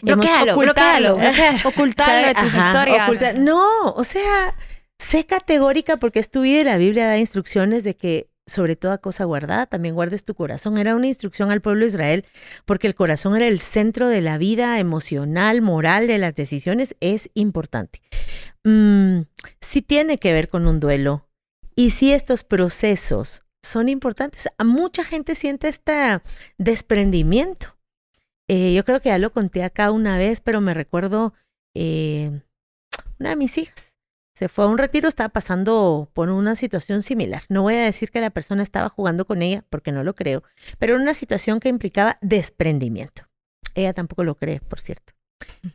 Hemos 0.00 0.18
Bloquéalo, 0.18 0.52
ocultado. 0.52 1.16
bloquéalo. 1.16 1.58
Ocultarlo 1.68 2.28
de 2.28 2.34
tus 2.34 2.54
Ajá, 2.54 2.66
historias. 2.68 3.08
oculta- 3.08 3.32
No, 3.32 3.88
o 3.90 4.04
sea, 4.04 4.54
sé 4.96 5.26
categórica 5.26 5.96
porque 5.96 6.20
es 6.20 6.30
tu 6.30 6.42
vida 6.42 6.60
y 6.60 6.64
la 6.64 6.76
Biblia 6.76 7.08
da 7.08 7.18
instrucciones 7.18 7.82
de 7.82 7.96
que 7.96 8.28
sobre 8.46 8.76
toda 8.76 8.98
cosa 8.98 9.24
guardada 9.24 9.66
también 9.66 9.96
guardes 9.96 10.24
tu 10.24 10.36
corazón. 10.36 10.78
Era 10.78 10.94
una 10.94 11.08
instrucción 11.08 11.50
al 11.50 11.60
pueblo 11.60 11.80
de 11.80 11.88
Israel 11.88 12.24
porque 12.64 12.86
el 12.86 12.94
corazón 12.94 13.34
era 13.34 13.48
el 13.48 13.58
centro 13.58 14.06
de 14.06 14.20
la 14.20 14.38
vida 14.38 14.78
emocional, 14.78 15.62
moral, 15.62 16.06
de 16.06 16.18
las 16.18 16.36
decisiones. 16.36 16.94
Es 17.00 17.28
importante. 17.34 18.02
Mm, 18.62 19.22
sí 19.60 19.82
tiene 19.82 20.18
que 20.18 20.32
ver 20.32 20.48
con 20.48 20.68
un 20.68 20.78
duelo 20.78 21.26
y 21.74 21.90
sí 21.90 22.12
estos 22.12 22.44
procesos 22.44 23.40
son 23.64 23.88
importantes. 23.88 24.48
A 24.58 24.64
mucha 24.64 25.04
gente 25.04 25.34
siente 25.34 25.68
este 25.68 26.20
desprendimiento. 26.58 27.76
Eh, 28.48 28.74
yo 28.74 28.84
creo 28.84 29.00
que 29.00 29.08
ya 29.08 29.18
lo 29.18 29.32
conté 29.32 29.62
acá 29.62 29.90
una 29.90 30.18
vez, 30.18 30.40
pero 30.40 30.60
me 30.60 30.74
recuerdo 30.74 31.32
eh, 31.74 32.42
una 33.18 33.30
de 33.30 33.36
mis 33.36 33.56
hijas. 33.58 33.94
Se 34.34 34.48
fue 34.48 34.64
a 34.64 34.68
un 34.68 34.78
retiro, 34.78 35.08
estaba 35.08 35.28
pasando 35.28 36.10
por 36.12 36.28
una 36.28 36.56
situación 36.56 37.02
similar. 37.02 37.42
No 37.48 37.62
voy 37.62 37.74
a 37.74 37.84
decir 37.84 38.10
que 38.10 38.20
la 38.20 38.30
persona 38.30 38.62
estaba 38.62 38.88
jugando 38.88 39.26
con 39.26 39.42
ella, 39.42 39.64
porque 39.70 39.92
no 39.92 40.02
lo 40.02 40.14
creo, 40.14 40.42
pero 40.78 40.96
una 40.96 41.14
situación 41.14 41.60
que 41.60 41.68
implicaba 41.68 42.18
desprendimiento. 42.20 43.22
Ella 43.74 43.94
tampoco 43.94 44.24
lo 44.24 44.34
cree, 44.34 44.60
por 44.60 44.80
cierto. 44.80 45.14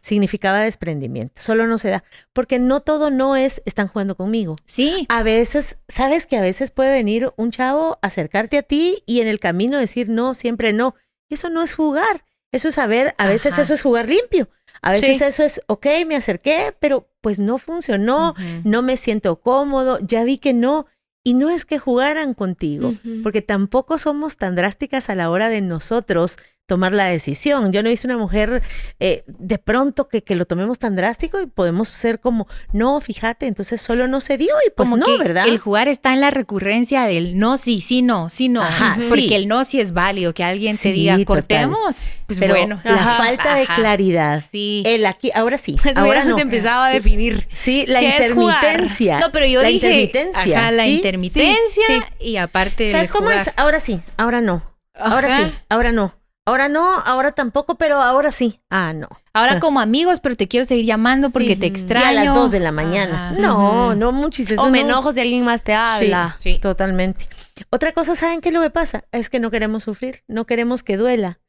Significaba 0.01 0.59
desprendimiento. 0.61 1.33
Solo 1.41 1.67
no 1.67 1.77
se 1.77 1.89
da, 1.89 2.03
porque 2.33 2.59
no 2.59 2.79
todo 2.81 3.09
no 3.09 3.35
es 3.35 3.61
están 3.65 3.87
jugando 3.87 4.15
conmigo. 4.15 4.55
Sí. 4.65 5.05
A 5.09 5.23
veces, 5.23 5.77
sabes 5.87 6.25
que 6.25 6.37
a 6.37 6.41
veces 6.41 6.71
puede 6.71 6.91
venir 6.91 7.31
un 7.37 7.51
chavo, 7.51 7.97
acercarte 8.01 8.57
a 8.57 8.63
ti 8.63 9.03
y 9.05 9.21
en 9.21 9.27
el 9.27 9.39
camino 9.39 9.77
decir 9.79 10.09
no, 10.09 10.33
siempre 10.33 10.73
no. 10.73 10.95
Eso 11.29 11.49
no 11.49 11.61
es 11.61 11.75
jugar. 11.75 12.23
Eso 12.51 12.69
es 12.69 12.75
saber, 12.75 13.13
a 13.19 13.27
veces 13.27 13.53
Ajá. 13.53 13.61
eso 13.61 13.73
es 13.73 13.81
jugar 13.83 14.07
limpio. 14.09 14.49
A 14.81 14.91
veces 14.91 15.17
Sí. 15.17 15.23
eso 15.23 15.43
es, 15.43 15.61
ok, 15.67 15.85
me 16.07 16.15
acerqué, 16.15 16.73
pero 16.79 17.09
pues 17.21 17.37
no 17.37 17.57
funcionó, 17.57 18.33
no 18.63 18.81
me 18.81 18.95
siento 18.97 19.39
cómodo, 19.41 19.99
ya 20.01 20.23
vi 20.23 20.37
que 20.37 20.53
no. 20.53 20.85
Y 21.21 21.33
no 21.33 21.49
es 21.49 21.65
que 21.65 21.77
jugaran 21.79 22.33
contigo, 22.33 22.95
porque 23.23 23.41
tampoco 23.41 23.97
somos 23.97 24.37
tan 24.37 24.55
drásticas 24.55 25.09
a 25.09 25.15
la 25.15 25.29
hora 25.29 25.49
de 25.49 25.59
nosotros 25.61 26.37
tomar 26.69 26.93
la 26.93 27.05
decisión. 27.07 27.73
Yo 27.73 27.83
no 27.83 27.89
visto 27.89 28.07
una 28.07 28.17
mujer 28.17 28.61
eh, 28.99 29.23
de 29.27 29.57
pronto 29.57 30.07
que, 30.07 30.23
que 30.23 30.35
lo 30.35 30.45
tomemos 30.45 30.79
tan 30.79 30.95
drástico 30.95 31.41
y 31.41 31.47
podemos 31.47 31.89
ser 31.89 32.19
como, 32.19 32.47
no, 32.71 33.01
fíjate, 33.01 33.47
entonces 33.47 33.81
solo 33.81 34.07
no 34.07 34.21
se 34.21 34.37
dio 34.37 34.53
y 34.65 34.69
pues 34.69 34.87
Como 34.87 34.97
no, 34.97 35.05
que 35.05 35.17
¿verdad? 35.17 35.47
el 35.47 35.57
jugar 35.57 35.87
está 35.87 36.13
en 36.13 36.21
la 36.21 36.29
recurrencia 36.31 37.03
del 37.05 37.37
no, 37.39 37.57
sí, 37.57 37.81
sí, 37.81 38.01
no, 38.03 38.29
sí, 38.29 38.47
no. 38.47 38.61
Ajá, 38.61 38.97
Porque 39.09 39.23
sí. 39.29 39.33
el 39.33 39.47
no 39.47 39.63
sí 39.63 39.81
es 39.81 39.91
válido, 39.91 40.33
que 40.33 40.43
alguien 40.43 40.77
Sí, 40.77 40.83
te 40.89 40.93
diga, 40.93 41.13
total. 41.13 41.25
cortemos. 41.25 42.05
Pues 42.27 42.37
Pero 42.39 42.53
bueno. 42.53 42.79
la 42.83 42.93
Ajá, 42.93 43.17
falta 43.23 43.55
de 43.55 43.65
claridad. 43.65 44.39
Sí. 44.51 44.83
El 44.85 45.03
aquí, 45.07 45.31
ahora 45.33 45.57
sí, 45.57 45.75
Eso 45.83 45.99
ahora 45.99 46.23
no. 46.23 46.37
empezado 46.37 46.83
a 46.83 46.89
definir. 46.89 47.47
Sí, 47.53 47.85
la 47.87 48.03
intermitencia. 48.03 49.19
No, 49.19 49.31
pero 49.31 49.47
yo 49.47 49.61
la 49.63 49.69
dije, 49.69 49.87
intermitencia, 49.87 50.59
ajá, 50.59 50.71
la 50.71 50.83
¿sí? 50.83 50.95
intermitencia 50.97 52.13
y 52.19 52.37
aparte 52.37 52.91
¿Sabes 52.91 53.09
cómo 53.11 53.27
jugar. 53.29 53.47
es? 53.47 53.53
Ahora 53.57 53.79
sí, 53.79 53.99
ahora 54.17 54.41
no. 54.41 54.61
Ahora 54.93 55.35
sí, 55.37 55.51
ahora 55.69 55.91
no. 55.91 56.13
Ahora 56.49 56.67
no, 56.67 56.83
ahora 57.05 57.31
tampoco, 57.31 57.75
pero 57.75 57.97
ahora 58.01 58.31
sí. 58.31 58.59
Ah, 58.71 58.91
no. 58.91 59.07
Ahora 59.33 59.59
como 59.59 59.79
amigos, 59.79 60.19
pero 60.19 60.35
te 60.35 60.47
quiero 60.47 60.65
seguir 60.65 60.85
llamando 60.85 61.29
porque 61.29 61.49
Sí, 61.49 61.55
te 61.57 61.67
y 61.67 61.69
extraño. 61.69 62.07
a 62.07 62.11
las 62.25 62.33
2 62.33 62.49
de 62.51 62.59
la 62.59 62.71
mañana. 62.71 63.29
Ajá. 63.29 63.39
No, 63.39 63.93
no, 63.93 64.11
muchis. 64.11 64.49
eso 64.49 64.63
o 64.63 64.71
me 64.71 64.81
no. 64.81 64.89
enojo 64.89 65.13
si 65.13 65.19
alguien 65.19 65.43
más 65.45 65.61
te 65.63 65.75
habla. 65.75 66.35
Sí, 66.39 66.57
totalmente. 66.59 67.27
Otra 67.69 67.91
cosa, 67.91 68.15
¿saben 68.15 68.41
qué 68.41 68.49
es 68.49 68.55
lo 68.55 68.61
que 68.61 68.71
pasa? 68.71 69.03
Es 69.11 69.29
que 69.29 69.39
no 69.39 69.51
queremos 69.51 69.83
sufrir, 69.83 70.23
no 70.27 70.45
queremos 70.47 70.81
que 70.81 70.97
duela. 70.97 71.39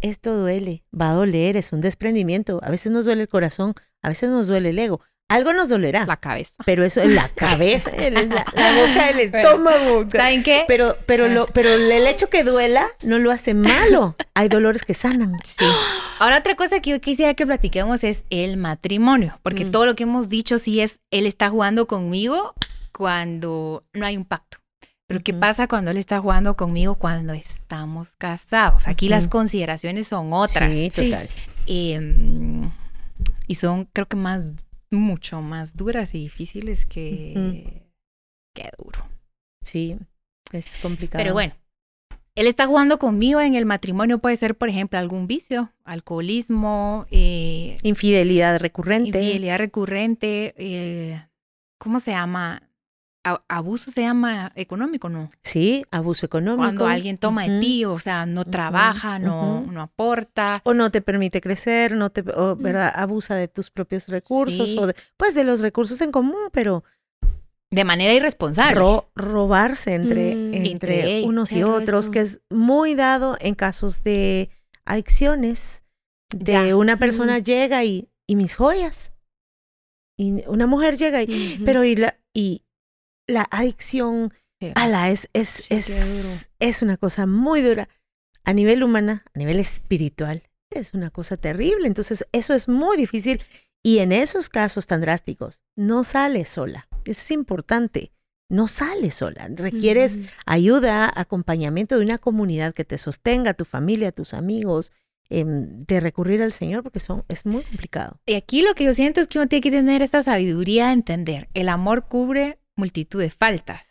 Esto 0.00 0.34
duele, 0.36 0.82
va 0.98 1.10
a 1.10 1.14
doler, 1.14 1.56
es 1.56 1.72
un 1.72 1.80
desprendimiento. 1.80 2.58
A 2.64 2.70
veces 2.70 2.90
nos 2.90 3.04
duele 3.04 3.22
el 3.22 3.28
corazón, 3.28 3.74
a 4.02 4.08
veces 4.08 4.30
nos 4.30 4.48
duele 4.48 4.70
el 4.70 4.78
ego. 4.80 5.00
Algo 5.30 5.52
nos 5.52 5.68
dolerá, 5.68 6.04
La 6.06 6.16
cabeza. 6.16 6.62
pero 6.66 6.84
eso 6.84 7.00
es 7.00 7.08
la 7.10 7.28
cabeza, 7.34 7.90
la, 7.96 8.10
la 8.20 8.74
boca, 8.74 9.10
el 9.10 9.20
estómago. 9.20 10.04
¿Saben 10.10 10.42
qué? 10.42 10.64
Pero, 10.66 10.96
pero, 11.06 11.28
lo, 11.28 11.46
pero 11.46 11.70
el 11.72 12.06
hecho 12.06 12.28
que 12.28 12.42
duela 12.44 12.86
no 13.02 13.18
lo 13.18 13.30
hace 13.30 13.54
malo. 13.54 14.16
Hay 14.34 14.48
dolores 14.48 14.82
que 14.82 14.92
sanan. 14.94 15.38
Sí. 15.44 15.64
Ahora 16.18 16.38
otra 16.38 16.54
cosa 16.56 16.80
que 16.80 16.90
yo 16.90 17.00
quisiera 17.00 17.34
que 17.34 17.46
platiquemos 17.46 18.02
es 18.04 18.24
el 18.28 18.56
matrimonio, 18.56 19.38
porque 19.42 19.64
Mm. 19.64 19.70
todo 19.70 19.86
lo 19.86 19.94
que 19.94 20.02
hemos 20.02 20.28
dicho 20.28 20.58
sí 20.58 20.80
es, 20.80 20.98
él 21.10 21.26
está 21.26 21.48
jugando 21.48 21.86
conmigo 21.86 22.52
cuando 22.92 23.84
no 23.94 24.04
hay 24.06 24.16
un 24.16 24.24
pacto. 24.24 24.58
Pero 25.06 25.20
¿qué 25.24 25.32
pasa 25.34 25.66
cuando 25.66 25.90
él 25.90 25.96
está 25.96 26.20
jugando 26.20 26.56
conmigo 26.56 26.94
cuando 26.96 27.32
estamos 27.32 28.12
casados? 28.18 28.86
Aquí 28.86 29.08
las 29.08 29.26
consideraciones 29.28 30.06
son 30.08 30.32
otras. 30.32 30.70
Sí, 30.70 30.90
Sí. 30.92 31.10
total. 31.10 31.28
Em, 31.66 32.70
y 33.46 33.54
son, 33.56 33.86
creo 33.92 34.06
que 34.06 34.16
más, 34.16 34.42
mucho 34.90 35.40
más 35.42 35.76
duras 35.76 36.14
y 36.14 36.18
difíciles 36.20 36.86
que, 36.86 37.82
que 38.54 38.70
duro. 38.78 39.06
Sí, 39.62 39.96
es 40.52 40.78
complicado. 40.78 41.22
Pero 41.22 41.34
bueno, 41.34 41.54
él 42.34 42.46
está 42.46 42.66
jugando 42.66 42.98
conmigo 42.98 43.40
en 43.40 43.54
el 43.54 43.66
matrimonio, 43.66 44.18
puede 44.18 44.36
ser, 44.36 44.56
por 44.56 44.68
ejemplo, 44.68 44.98
algún 44.98 45.26
vicio, 45.26 45.72
alcoholismo, 45.84 47.06
eh, 47.10 47.76
Infidelidad 47.82 48.58
recurrente. 48.58 49.08
infidelidad 49.18 49.58
recurrente, 49.58 50.54
eh, 50.56 51.22
¿cómo 51.78 52.00
se 52.00 52.12
llama? 52.12 52.62
Abuso 53.48 53.90
se 53.90 54.00
llama 54.00 54.50
económico, 54.54 55.10
¿no? 55.10 55.30
Sí, 55.42 55.84
abuso 55.90 56.24
económico. 56.24 56.62
Cuando 56.62 56.86
alguien 56.86 57.18
toma 57.18 57.42
de 57.44 57.50
Ujú. 57.50 57.60
ti, 57.60 57.84
o 57.84 57.98
sea, 57.98 58.24
no 58.24 58.46
trabaja, 58.46 59.18
no, 59.18 59.60
no 59.60 59.82
aporta. 59.82 60.62
O 60.64 60.72
no 60.72 60.90
te 60.90 61.02
permite 61.02 61.42
crecer, 61.42 61.92
no 61.92 62.08
te, 62.08 62.24
o, 62.34 62.56
¿verdad? 62.56 62.90
Abusa 62.94 63.34
de 63.34 63.46
tus 63.46 63.70
propios 63.70 64.08
recursos, 64.08 64.70
Sí. 64.70 64.78
o 64.78 64.86
de, 64.86 64.94
pues 65.18 65.34
de 65.34 65.44
los 65.44 65.60
recursos 65.60 66.00
en 66.00 66.12
común, 66.12 66.48
pero 66.50 66.82
De 67.70 67.84
manera 67.84 68.14
irresponsable. 68.14 68.78
ro- 68.78 69.10
robarse 69.14 69.92
entre, 69.94 70.34
Mm, 70.34 70.54
entre, 70.54 71.22
unos 71.24 71.52
y 71.52 71.62
otros, 71.62 72.06
eso- 72.06 72.12
que 72.12 72.20
es 72.20 72.40
muy 72.48 72.94
dado 72.94 73.36
en 73.40 73.54
casos 73.54 74.02
de 74.02 74.48
adicciones, 74.86 75.82
de 76.34 76.52
Ya. 76.52 76.76
una 76.76 76.96
persona 76.98 77.38
Mm. 77.38 77.42
llega 77.42 77.84
y, 77.84 78.08
y 78.26 78.36
mis 78.36 78.56
joyas. 78.56 79.12
Y 80.18 80.42
una 80.48 80.66
mujer 80.66 80.96
llega 80.96 81.22
y, 81.22 81.60
pero 81.66 81.84
y 81.84 81.96
la, 81.96 82.16
y 82.34 82.62
la 83.30 83.46
adicción, 83.50 84.32
Sí. 84.60 84.72
ala, 84.74 85.10
es, 85.10 85.30
es, 85.32 85.48
Sí, 85.48 85.74
es, 85.74 86.50
es 86.58 86.82
una 86.82 86.98
cosa 86.98 87.24
muy 87.26 87.62
dura. 87.62 87.88
A 88.44 88.52
nivel 88.52 88.82
humana, 88.82 89.24
a 89.34 89.38
nivel 89.38 89.58
espiritual, 89.58 90.42
es 90.70 90.92
una 90.92 91.08
cosa 91.10 91.38
terrible. 91.38 91.86
Entonces, 91.86 92.26
eso 92.32 92.52
es 92.52 92.68
muy 92.68 92.96
difícil. 92.98 93.40
Y 93.82 94.00
en 94.00 94.12
esos 94.12 94.50
casos 94.50 94.86
tan 94.86 95.00
drásticos, 95.00 95.62
no 95.76 96.04
sales 96.04 96.50
sola. 96.50 96.88
Eso 97.04 97.22
es 97.22 97.30
importante. 97.30 98.12
No 98.50 98.68
sales 98.68 99.14
sola. 99.14 99.48
Requieres 99.48 100.18
ayuda, 100.44 101.10
acompañamiento 101.14 101.96
de 101.96 102.04
una 102.04 102.18
comunidad 102.18 102.74
que 102.74 102.84
te 102.84 102.98
sostenga, 102.98 103.54
tu 103.54 103.64
familia, 103.64 104.12
tus 104.12 104.34
amigos, 104.34 104.92
em, 105.30 105.84
de 105.86 106.00
recurrir 106.00 106.42
al 106.42 106.52
Señor, 106.52 106.82
porque 106.82 107.00
son, 107.00 107.24
es 107.28 107.46
muy 107.46 107.62
complicado. 107.62 108.20
Y 108.26 108.34
aquí 108.34 108.60
lo 108.60 108.74
que 108.74 108.84
yo 108.84 108.92
siento 108.92 109.20
es 109.20 109.28
que 109.28 109.38
uno 109.38 109.46
tiene 109.48 109.62
que 109.62 109.70
tener 109.70 110.02
esta 110.02 110.22
sabiduría 110.22 110.88
de 110.88 110.92
entender. 110.94 111.48
El 111.54 111.68
amor 111.70 112.08
cubre 112.08 112.58
multitud 112.80 113.20
de 113.20 113.30
faltas. 113.30 113.86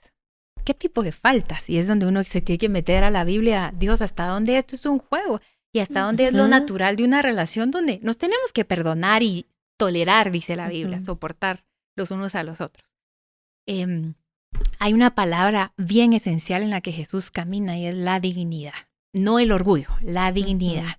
¿Qué 0.66 0.74
tipo 0.74 1.04
de 1.04 1.12
faltas? 1.12 1.70
Y 1.70 1.78
es 1.78 1.88
donde 1.88 2.06
uno 2.06 2.24
se 2.24 2.42
tiene 2.42 2.60
que 2.60 2.70
meter 2.70 3.04
a 3.04 3.10
la 3.10 3.24
Biblia. 3.24 3.74
Dios, 3.76 4.02
¿hasta 4.02 4.28
dónde 4.28 4.58
esto 4.58 4.76
es 4.76 4.86
un 4.86 5.00
juego? 5.00 5.40
Y 5.72 5.80
hasta 5.80 6.02
dónde 6.02 6.28
es 6.28 6.34
lo 6.34 6.48
natural 6.48 6.96
de 6.96 7.06
una 7.06 7.22
relación 7.22 7.72
donde 7.72 8.00
nos 8.02 8.18
tenemos 8.18 8.52
que 8.54 8.66
perdonar 8.66 9.24
y 9.24 9.46
tolerar, 9.78 10.32
dice 10.32 10.56
la 10.56 10.68
Biblia, 10.68 11.00
soportar 11.00 11.64
los 11.96 12.12
unos 12.12 12.36
a 12.36 12.44
los 12.44 12.60
otros. 12.60 12.96
Em, 13.68 14.16
hay 14.80 14.94
una 14.94 15.14
palabra 15.14 15.74
bien 15.78 16.14
esencial 16.14 16.64
en 16.64 16.72
la 16.72 16.82
que 16.82 16.92
Jesús 16.92 17.30
camina 17.30 17.78
y 17.78 17.86
es 17.86 17.96
la 17.96 18.20
dignidad. 18.20 18.74
No 19.14 19.40
el 19.40 19.52
orgullo, 19.52 19.90
la 20.02 20.32
dignidad. 20.32 20.98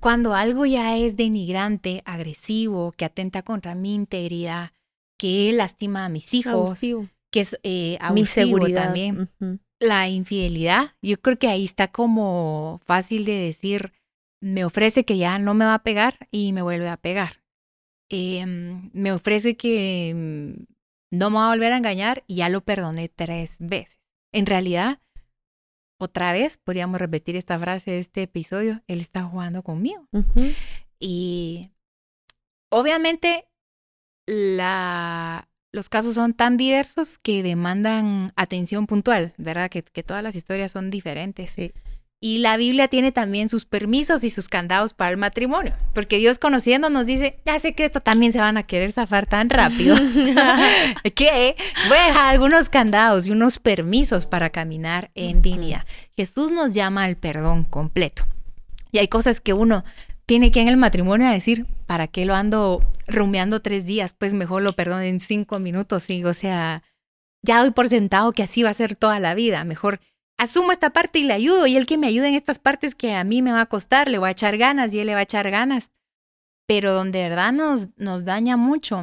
Cuando 0.00 0.34
algo 0.34 0.66
ya 0.66 0.96
es 0.96 1.16
denigrante, 1.16 2.02
agresivo, 2.04 2.92
que 2.92 3.04
atenta 3.04 3.42
contra 3.42 3.74
mi 3.74 3.94
integridad, 3.94 4.72
que 5.18 5.52
lastima 5.52 6.06
a 6.06 6.08
mis 6.08 6.32
hijos, 6.32 6.54
Abusivo. 6.54 7.08
Que 7.30 7.40
es 7.40 7.58
eh, 7.62 7.98
Mi 8.12 8.26
seguridad. 8.26 8.84
también. 8.84 9.30
La 9.78 10.08
infidelidad, 10.08 10.94
yo 11.00 11.20
creo 11.20 11.38
que 11.38 11.48
ahí 11.48 11.64
está 11.64 11.88
como 11.88 12.80
fácil 12.84 13.24
de 13.24 13.34
decir, 13.34 13.92
me 14.42 14.64
ofrece 14.64 15.04
que 15.04 15.16
ya 15.16 15.38
no 15.38 15.54
me 15.54 15.64
va 15.64 15.74
a 15.74 15.82
pegar 15.82 16.28
y 16.30 16.52
me 16.52 16.62
vuelve 16.62 16.88
a 16.88 16.96
pegar. 16.98 17.42
Em, 18.10 18.90
me 18.92 19.12
ofrece 19.12 19.56
que 19.56 20.12
mm, 20.14 20.64
no 21.12 21.30
me 21.30 21.36
va 21.36 21.46
a 21.46 21.54
volver 21.54 21.72
a 21.72 21.76
engañar 21.76 22.24
y 22.26 22.36
ya 22.36 22.48
lo 22.48 22.60
perdoné 22.62 23.08
tres 23.08 23.56
veces. 23.58 24.00
En 24.32 24.46
realidad, 24.46 25.00
otra 25.98 26.32
vez 26.32 26.56
podríamos 26.56 27.00
repetir 27.00 27.36
esta 27.36 27.58
frase 27.58 27.90
de 27.90 27.98
este 27.98 28.22
episodio, 28.22 28.82
él 28.86 29.00
está 29.00 29.22
jugando 29.24 29.62
conmigo. 29.62 30.06
Y 30.98 31.70
obviamente 32.70 33.48
la, 34.26 35.49
los 35.72 35.88
casos 35.88 36.14
son 36.14 36.34
tan 36.34 36.56
diversos 36.56 37.18
que 37.18 37.42
demandan 37.42 38.32
atención 38.36 38.86
puntual, 38.86 39.34
¿verdad? 39.36 39.70
Que, 39.70 39.82
que 39.82 40.02
todas 40.02 40.22
las 40.22 40.34
historias 40.34 40.72
son 40.72 40.90
diferentes. 40.90 41.50
Sí. 41.50 41.72
Y 42.22 42.36
la 42.38 42.58
Biblia 42.58 42.86
tiene 42.88 43.12
también 43.12 43.48
sus 43.48 43.64
permisos 43.64 44.24
y 44.24 44.30
sus 44.30 44.48
candados 44.48 44.92
para 44.92 45.10
el 45.10 45.16
matrimonio, 45.16 45.74
porque 45.94 46.18
Dios 46.18 46.38
conociendo 46.38 46.90
nos 46.90 47.06
dice, 47.06 47.40
ya 47.46 47.58
sé 47.58 47.72
que 47.72 47.86
esto 47.86 48.00
también 48.00 48.32
se 48.32 48.40
van 48.40 48.58
a 48.58 48.64
querer 48.64 48.92
zafar 48.92 49.24
tan 49.24 49.48
rápido, 49.48 49.96
que 51.14 51.56
voy 51.88 51.96
a 51.96 52.06
dejar 52.08 52.26
algunos 52.26 52.68
candados 52.68 53.26
y 53.26 53.30
unos 53.30 53.58
permisos 53.58 54.26
para 54.26 54.50
caminar 54.50 55.10
en 55.14 55.40
dignidad. 55.40 55.86
Jesús 56.14 56.50
nos 56.50 56.74
llama 56.74 57.04
al 57.04 57.16
perdón 57.16 57.64
completo. 57.64 58.26
Y 58.92 58.98
hay 58.98 59.08
cosas 59.08 59.40
que 59.40 59.54
uno 59.54 59.84
tiene 60.30 60.52
que 60.52 60.60
en 60.60 60.68
el 60.68 60.76
matrimonio 60.76 61.28
decir, 61.28 61.66
¿para 61.86 62.06
qué 62.06 62.24
lo 62.24 62.36
ando 62.36 62.88
rumiando 63.08 63.58
tres 63.58 63.84
días? 63.84 64.14
Pues 64.16 64.32
mejor 64.32 64.62
lo 64.62 64.72
perdono 64.74 65.00
en 65.00 65.18
cinco 65.18 65.58
minutos, 65.58 66.04
sí, 66.04 66.22
o 66.24 66.34
sea, 66.34 66.84
ya 67.42 67.58
doy 67.58 67.72
por 67.72 67.88
sentado 67.88 68.30
que 68.30 68.44
así 68.44 68.62
va 68.62 68.70
a 68.70 68.74
ser 68.74 68.94
toda 68.94 69.18
la 69.18 69.34
vida, 69.34 69.64
mejor 69.64 69.98
asumo 70.38 70.70
esta 70.70 70.90
parte 70.90 71.18
y 71.18 71.24
le 71.24 71.32
ayudo 71.32 71.66
y 71.66 71.76
él 71.76 71.84
que 71.84 71.98
me 71.98 72.06
ayude 72.06 72.28
en 72.28 72.36
estas 72.36 72.60
partes 72.60 72.94
que 72.94 73.12
a 73.12 73.24
mí 73.24 73.42
me 73.42 73.50
va 73.50 73.62
a 73.62 73.66
costar, 73.66 74.08
le 74.08 74.18
voy 74.18 74.28
a 74.28 74.30
echar 74.30 74.56
ganas 74.56 74.94
y 74.94 75.00
él 75.00 75.08
le 75.08 75.14
va 75.14 75.18
a 75.18 75.24
echar 75.24 75.50
ganas. 75.50 75.90
Pero 76.68 76.92
donde 76.92 77.18
de 77.18 77.28
verdad 77.28 77.52
nos, 77.52 77.88
nos 77.96 78.24
daña 78.24 78.56
mucho, 78.56 79.02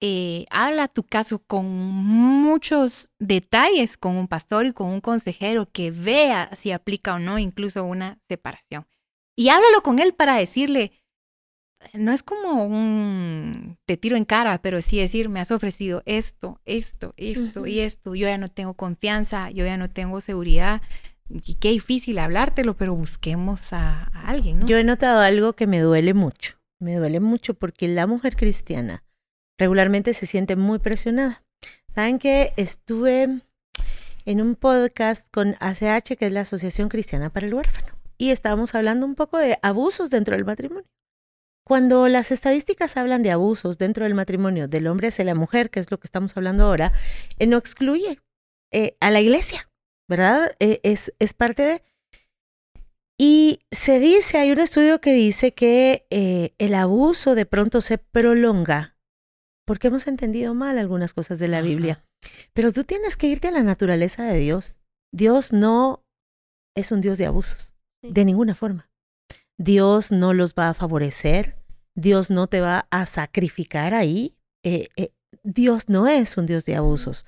eh, 0.00 0.46
habla 0.50 0.88
tu 0.88 1.04
caso 1.04 1.44
con 1.46 1.66
muchos 1.66 3.10
detalles 3.20 3.96
con 3.96 4.16
un 4.16 4.26
pastor 4.26 4.66
y 4.66 4.72
con 4.72 4.88
un 4.88 5.00
consejero 5.00 5.70
que 5.70 5.92
vea 5.92 6.50
si 6.56 6.72
aplica 6.72 7.14
o 7.14 7.20
no 7.20 7.38
incluso 7.38 7.84
una 7.84 8.18
separación. 8.28 8.88
Y 9.36 9.48
háblalo 9.48 9.82
con 9.82 9.98
él 9.98 10.14
para 10.14 10.36
decirle, 10.36 10.92
no 11.94 12.12
es 12.12 12.22
como 12.22 12.64
un 12.64 13.78
te 13.86 13.96
tiro 13.96 14.16
en 14.16 14.24
cara, 14.24 14.60
pero 14.60 14.82
sí 14.82 14.98
decir, 14.98 15.28
me 15.28 15.40
has 15.40 15.50
ofrecido 15.50 16.02
esto, 16.04 16.60
esto, 16.64 17.14
esto 17.16 17.60
Ujú. 17.60 17.66
y 17.66 17.80
esto, 17.80 18.14
yo 18.14 18.28
ya 18.28 18.38
no 18.38 18.48
tengo 18.48 18.74
confianza, 18.74 19.50
yo 19.50 19.64
ya 19.64 19.76
no 19.76 19.90
tengo 19.90 20.20
seguridad. 20.20 20.82
Y 21.28 21.54
qué 21.54 21.70
difícil 21.70 22.18
hablártelo, 22.18 22.74
pero 22.76 22.94
busquemos 22.94 23.72
a, 23.72 24.10
a 24.12 24.28
alguien, 24.28 24.60
¿no? 24.60 24.66
Yo 24.66 24.76
he 24.76 24.84
notado 24.84 25.20
algo 25.20 25.52
que 25.52 25.68
me 25.68 25.80
duele 25.80 26.12
mucho. 26.12 26.58
Me 26.80 26.96
duele 26.96 27.20
mucho 27.20 27.54
porque 27.54 27.86
la 27.88 28.06
mujer 28.06 28.36
cristiana 28.36 29.04
regularmente 29.58 30.12
se 30.14 30.26
siente 30.26 30.56
muy 30.56 30.78
presionada. 30.80 31.44
Saben 31.88 32.18
que 32.18 32.52
estuve 32.56 33.40
en 34.24 34.40
un 34.40 34.56
podcast 34.56 35.30
con 35.30 35.56
ACH, 35.60 36.16
que 36.16 36.26
es 36.26 36.32
la 36.32 36.40
Asociación 36.40 36.88
Cristiana 36.88 37.30
para 37.30 37.46
el 37.46 37.54
Huérfano, 37.54 37.88
y 38.20 38.32
estábamos 38.32 38.74
hablando 38.74 39.06
un 39.06 39.14
poco 39.14 39.38
de 39.38 39.58
abusos 39.62 40.10
dentro 40.10 40.36
del 40.36 40.44
matrimonio. 40.44 40.86
Cuando 41.66 42.06
las 42.06 42.30
estadísticas 42.30 42.98
hablan 42.98 43.22
de 43.22 43.30
abusos 43.30 43.78
dentro 43.78 44.04
del 44.04 44.12
matrimonio 44.12 44.68
del 44.68 44.88
hombre 44.88 45.08
hacia 45.08 45.24
la 45.24 45.34
mujer, 45.34 45.70
que 45.70 45.80
es 45.80 45.90
lo 45.90 45.98
que 45.98 46.06
estamos 46.06 46.36
hablando 46.36 46.64
ahora, 46.64 46.92
eh, 47.38 47.46
no 47.46 47.56
excluye 47.56 48.20
eh, 48.72 48.94
a 49.00 49.10
la 49.10 49.22
iglesia, 49.22 49.70
¿verdad? 50.06 50.54
Eh, 50.60 50.80
es, 50.82 51.14
es 51.18 51.32
parte 51.32 51.62
de... 51.62 51.82
Y 53.18 53.60
se 53.70 54.00
dice, 54.00 54.36
hay 54.36 54.50
un 54.52 54.58
estudio 54.58 55.00
que 55.00 55.14
dice 55.14 55.54
que 55.54 56.06
el 56.58 56.74
abuso 56.74 57.34
de 57.34 57.46
pronto 57.46 57.80
se 57.80 57.98
prolonga 57.98 58.96
porque 59.66 59.88
hemos 59.88 60.06
entendido 60.06 60.54
mal 60.54 60.78
algunas 60.78 61.14
cosas 61.14 61.38
de 61.38 61.48
la 61.48 61.58
Ajá. 61.58 61.66
Biblia. 61.66 62.04
Pero 62.52 62.72
tú 62.72 62.84
tienes 62.84 63.16
que 63.16 63.28
irte 63.28 63.48
a 63.48 63.52
la 63.52 63.62
naturaleza 63.62 64.24
de 64.24 64.38
Dios. 64.38 64.76
Dios 65.12 65.52
no 65.52 66.04
es 66.74 66.92
un 66.92 67.00
Dios 67.00 67.18
de 67.18 67.26
abusos, 67.26 67.69
Sí. 68.02 68.12
de 68.12 68.24
ninguna 68.24 68.54
forma. 68.54 68.90
Dios 69.58 70.10
no 70.10 70.32
los 70.32 70.54
va 70.54 70.70
a 70.70 70.74
favorecer, 70.74 71.56
Dios 71.94 72.30
no 72.30 72.46
te 72.46 72.60
va 72.60 72.86
a 72.90 73.06
sacrificar 73.06 73.94
ahí. 73.94 74.36
eh, 74.62 74.88
eh, 74.96 75.12
Dios 75.42 75.88
no 75.88 76.06
es 76.06 76.36
un 76.36 76.46
Dios 76.46 76.64
de 76.64 76.76
abusos. 76.76 77.26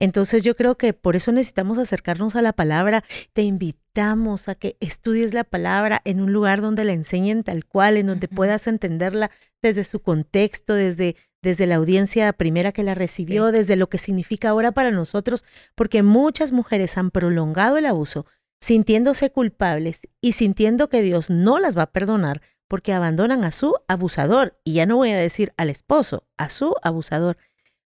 Entonces 0.00 0.42
yo 0.42 0.56
creo 0.56 0.76
que 0.76 0.94
por 0.94 1.14
eso 1.14 1.30
necesitamos 1.30 1.78
acercarnos 1.78 2.34
a 2.34 2.42
la 2.42 2.52
palabra. 2.52 3.04
Te 3.34 3.42
invitamos 3.42 4.48
a 4.48 4.56
que 4.56 4.76
estudies 4.80 5.32
la 5.32 5.44
palabra 5.44 6.00
en 6.04 6.20
un 6.20 6.32
lugar 6.32 6.60
donde 6.60 6.84
la 6.84 6.92
enseñen 6.92 7.44
tal 7.44 7.64
cual, 7.64 7.96
en 7.96 8.08
donde 8.08 8.26
puedas 8.26 8.66
entenderla 8.66 9.30
desde 9.62 9.84
su 9.84 10.00
contexto, 10.00 10.74
desde, 10.74 11.14
desde 11.40 11.66
la 11.66 11.76
audiencia 11.76 12.32
primera 12.32 12.72
que 12.72 12.82
la 12.82 12.96
recibió, 12.96 13.52
desde 13.52 13.76
lo 13.76 13.88
que 13.88 13.98
significa 13.98 14.48
ahora 14.48 14.72
para 14.72 14.90
nosotros, 14.90 15.44
porque 15.76 16.02
muchas 16.02 16.50
mujeres 16.50 16.98
han 16.98 17.12
prolongado 17.12 17.76
el 17.78 17.86
abuso 17.86 18.26
sintiéndose 18.62 19.30
culpables 19.30 20.08
y 20.20 20.32
sintiendo 20.32 20.88
que 20.88 21.02
Dios 21.02 21.30
no 21.30 21.58
las 21.58 21.76
va 21.76 21.82
a 21.82 21.92
perdonar 21.92 22.40
porque 22.68 22.92
abandonan 22.92 23.44
a 23.44 23.50
su 23.50 23.74
abusador, 23.88 24.56
y 24.64 24.74
ya 24.74 24.86
no 24.86 24.96
voy 24.96 25.10
a 25.10 25.18
decir 25.18 25.52
al 25.56 25.68
esposo, 25.68 26.24
a 26.38 26.48
su 26.48 26.74
abusador, 26.82 27.36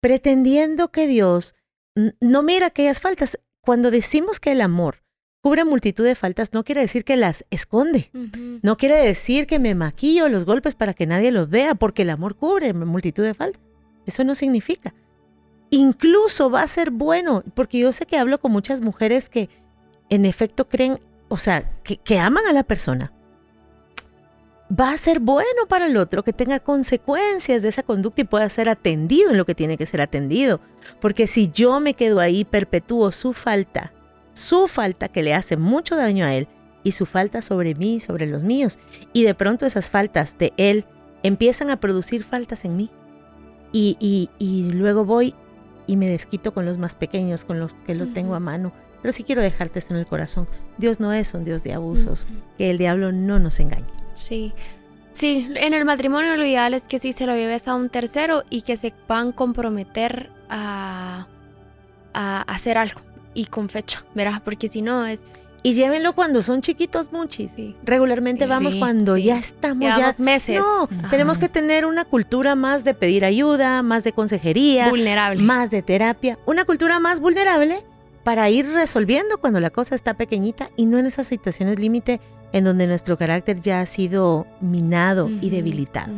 pretendiendo 0.00 0.92
que 0.92 1.06
Dios 1.06 1.56
no 2.20 2.42
mira 2.42 2.66
aquellas 2.66 3.00
faltas 3.00 3.40
cuando 3.60 3.90
decimos 3.90 4.38
que 4.38 4.52
el 4.52 4.60
amor 4.60 5.02
cubre 5.40 5.64
multitud 5.64 6.04
de 6.04 6.14
faltas, 6.14 6.52
no 6.52 6.62
quiere 6.64 6.82
decir 6.82 7.04
que 7.04 7.16
las 7.16 7.46
esconde. 7.50 8.10
No 8.62 8.76
quiere 8.76 8.96
decir 8.96 9.46
que 9.46 9.58
me 9.58 9.74
maquillo 9.74 10.28
los 10.28 10.44
golpes 10.44 10.74
para 10.74 10.92
que 10.92 11.06
nadie 11.06 11.32
los 11.32 11.48
vea, 11.48 11.74
porque 11.74 12.02
el 12.02 12.10
amor 12.10 12.36
cubre 12.36 12.74
multitud 12.74 13.24
de 13.24 13.34
faltas. 13.34 13.62
Eso 14.04 14.22
no 14.22 14.34
significa. 14.34 14.94
Incluso 15.70 16.50
va 16.50 16.62
a 16.62 16.68
ser 16.68 16.90
bueno, 16.90 17.42
porque 17.54 17.78
yo 17.78 17.90
sé 17.92 18.04
que 18.04 18.18
hablo 18.18 18.38
con 18.38 18.52
muchas 18.52 18.80
mujeres 18.80 19.28
que 19.28 19.48
en 20.10 20.24
efecto 20.24 20.68
creen, 20.68 21.00
o 21.28 21.38
sea, 21.38 21.70
que, 21.82 21.96
que 21.96 22.18
aman 22.18 22.46
a 22.46 22.52
la 22.52 22.62
persona. 22.62 23.12
Va 24.70 24.92
a 24.92 24.98
ser 24.98 25.18
bueno 25.20 25.66
para 25.68 25.86
el 25.86 25.96
otro 25.96 26.22
que 26.22 26.34
tenga 26.34 26.60
consecuencias 26.60 27.62
de 27.62 27.68
esa 27.68 27.82
conducta 27.82 28.20
y 28.20 28.24
pueda 28.24 28.48
ser 28.50 28.68
atendido 28.68 29.30
en 29.30 29.38
lo 29.38 29.46
que 29.46 29.54
tiene 29.54 29.78
que 29.78 29.86
ser 29.86 30.02
atendido. 30.02 30.60
Porque 31.00 31.26
si 31.26 31.50
yo 31.50 31.80
me 31.80 31.94
quedo 31.94 32.20
ahí, 32.20 32.44
perpetúo 32.44 33.10
su 33.10 33.32
falta, 33.32 33.92
su 34.34 34.68
falta 34.68 35.08
que 35.08 35.22
le 35.22 35.34
hace 35.34 35.56
mucho 35.56 35.96
daño 35.96 36.26
a 36.26 36.34
él 36.34 36.48
y 36.84 36.92
su 36.92 37.06
falta 37.06 37.40
sobre 37.40 37.74
mí 37.74 37.94
y 37.94 38.00
sobre 38.00 38.26
los 38.26 38.44
míos. 38.44 38.78
Y 39.14 39.24
de 39.24 39.34
pronto 39.34 39.64
esas 39.64 39.90
faltas 39.90 40.36
de 40.36 40.52
él 40.58 40.84
empiezan 41.22 41.70
a 41.70 41.80
producir 41.80 42.22
faltas 42.22 42.66
en 42.66 42.76
mí. 42.76 42.90
Y, 43.72 43.96
y, 44.00 44.30
y 44.38 44.70
luego 44.72 45.04
voy 45.04 45.34
y 45.86 45.96
me 45.96 46.08
desquito 46.08 46.52
con 46.52 46.66
los 46.66 46.76
más 46.78 46.94
pequeños, 46.94 47.46
con 47.46 47.58
los 47.58 47.74
que 47.74 47.94
lo 47.94 48.12
tengo 48.12 48.34
a 48.34 48.40
mano. 48.40 48.72
Pero 49.02 49.12
sí 49.12 49.22
quiero 49.24 49.42
dejarte 49.42 49.78
esto 49.78 49.94
en 49.94 50.00
el 50.00 50.06
corazón. 50.06 50.48
Dios 50.76 50.98
no 51.00 51.12
es 51.12 51.32
un 51.34 51.44
Dios 51.44 51.62
de 51.62 51.72
abusos. 51.74 52.26
Que 52.56 52.70
el 52.70 52.78
diablo 52.78 53.12
no 53.12 53.38
nos 53.38 53.60
engañe. 53.60 53.86
Sí. 54.14 54.52
Sí, 55.12 55.48
en 55.56 55.74
el 55.74 55.84
matrimonio 55.84 56.36
lo 56.36 56.44
ideal 56.44 56.74
es 56.74 56.82
que 56.84 56.98
sí 57.00 57.12
se 57.12 57.26
lo 57.26 57.34
lleves 57.34 57.66
a 57.66 57.74
un 57.74 57.88
tercero 57.88 58.44
y 58.50 58.62
que 58.62 58.76
se 58.76 58.92
puedan 59.06 59.32
comprometer 59.32 60.30
a, 60.48 61.26
a 62.14 62.42
hacer 62.42 62.78
algo 62.78 63.00
y 63.34 63.46
con 63.46 63.68
fecha, 63.68 64.04
¿verdad? 64.14 64.42
Porque 64.44 64.68
si 64.68 64.82
no 64.82 65.06
es... 65.06 65.20
Y 65.64 65.74
llévenlo 65.74 66.14
cuando 66.14 66.40
son 66.40 66.62
chiquitos 66.62 67.10
muchis. 67.10 67.50
Sí. 67.50 67.74
Regularmente 67.84 68.44
Sí, 68.44 68.50
vamos 68.50 68.76
cuando 68.76 69.16
sí. 69.16 69.24
ya 69.24 69.38
estamos 69.38 69.82
ya 69.82 69.96
Llevamos 69.96 70.20
meses. 70.20 70.60
No, 70.60 70.84
Ajá. 70.84 71.10
tenemos 71.10 71.36
que 71.36 71.48
tener 71.48 71.84
una 71.84 72.04
cultura 72.04 72.54
más 72.54 72.84
de 72.84 72.94
pedir 72.94 73.24
ayuda, 73.24 73.82
más 73.82 74.04
de 74.04 74.12
consejería, 74.12 74.88
vulnerable. 74.88 75.42
más 75.42 75.70
de 75.72 75.82
terapia, 75.82 76.38
una 76.46 76.64
cultura 76.64 77.00
más 77.00 77.18
vulnerable 77.20 77.82
para 78.28 78.50
ir 78.50 78.66
resolviendo 78.70 79.38
cuando 79.38 79.58
la 79.58 79.70
cosa 79.70 79.94
está 79.94 80.12
pequeñita 80.12 80.68
y 80.76 80.84
no 80.84 80.98
en 80.98 81.06
esas 81.06 81.26
situaciones 81.26 81.78
límite 81.78 82.20
en 82.52 82.62
donde 82.62 82.86
nuestro 82.86 83.16
carácter 83.16 83.58
ya 83.58 83.80
ha 83.80 83.86
sido 83.86 84.46
minado 84.60 85.30
y 85.40 85.48
debilitado. 85.48 86.12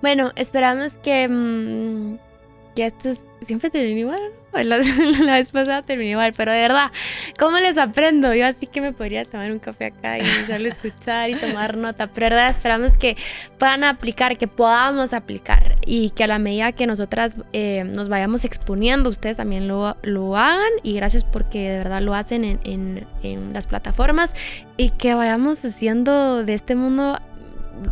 Bueno, 0.00 0.32
esperamos 0.36 0.94
que, 1.02 1.28
mm, 1.28 2.16
que 2.74 2.86
esto 2.86 3.10
es- 3.10 3.20
siempre 3.46 3.68
igual. 3.98 4.18
¿No? 4.52 4.62
La, 4.62 4.78
la 5.24 5.32
vez 5.34 5.48
pasada 5.48 5.82
terminé 5.82 6.10
igual, 6.10 6.32
pero 6.36 6.52
de 6.52 6.60
verdad, 6.60 6.90
¿cómo 7.38 7.58
les 7.58 7.78
aprendo? 7.78 8.34
Yo 8.34 8.46
así 8.46 8.66
que 8.66 8.80
me 8.80 8.92
podría 8.92 9.24
tomar 9.24 9.50
un 9.52 9.58
café 9.58 9.86
acá 9.86 10.18
y 10.18 10.22
solo 10.46 10.68
escuchar 10.68 11.30
y 11.30 11.34
tomar 11.36 11.76
nota, 11.76 12.08
pero 12.08 12.26
de 12.26 12.34
verdad 12.36 12.50
esperamos 12.50 12.96
que 12.96 13.16
puedan 13.58 13.84
aplicar, 13.84 14.36
que 14.38 14.46
podamos 14.48 15.12
aplicar 15.12 15.76
y 15.86 16.10
que 16.10 16.24
a 16.24 16.26
la 16.26 16.38
medida 16.38 16.72
que 16.72 16.86
nosotras 16.86 17.36
eh, 17.52 17.84
nos 17.84 18.08
vayamos 18.08 18.44
exponiendo, 18.44 19.10
ustedes 19.10 19.36
también 19.38 19.68
lo, 19.68 19.96
lo 20.02 20.36
hagan 20.36 20.70
y 20.82 20.94
gracias 20.94 21.24
porque 21.24 21.70
de 21.70 21.78
verdad 21.78 22.02
lo 22.02 22.14
hacen 22.14 22.44
en, 22.44 22.60
en- 22.64 23.06
en 23.22 23.52
las 23.52 23.66
plataformas 23.66 24.34
y 24.76 24.90
que 24.90 25.14
vayamos 25.14 25.64
haciendo 25.64 26.44
de 26.44 26.54
este 26.54 26.74
mundo 26.74 27.18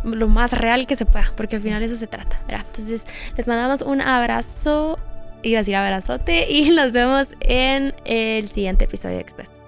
lo 0.03 0.27
más 0.27 0.53
real 0.53 0.85
que 0.87 0.95
se 0.95 1.05
pueda, 1.05 1.33
porque 1.35 1.55
al 1.57 1.63
final 1.63 1.81
eso 1.83 1.95
se 1.95 2.07
trata, 2.07 2.39
¿verdad? 2.47 2.65
Entonces, 2.67 3.05
les 3.35 3.47
mandamos 3.47 3.81
un 3.81 3.99
abrazo, 4.01 4.99
iba 5.43 5.59
a 5.59 5.61
decir 5.61 5.75
abrazote, 5.75 6.51
y 6.51 6.69
nos 6.71 6.91
vemos 6.91 7.27
en 7.41 7.93
el 8.05 8.49
siguiente 8.49 8.85
episodio 8.85 9.15
de 9.15 9.21
Express. 9.21 9.60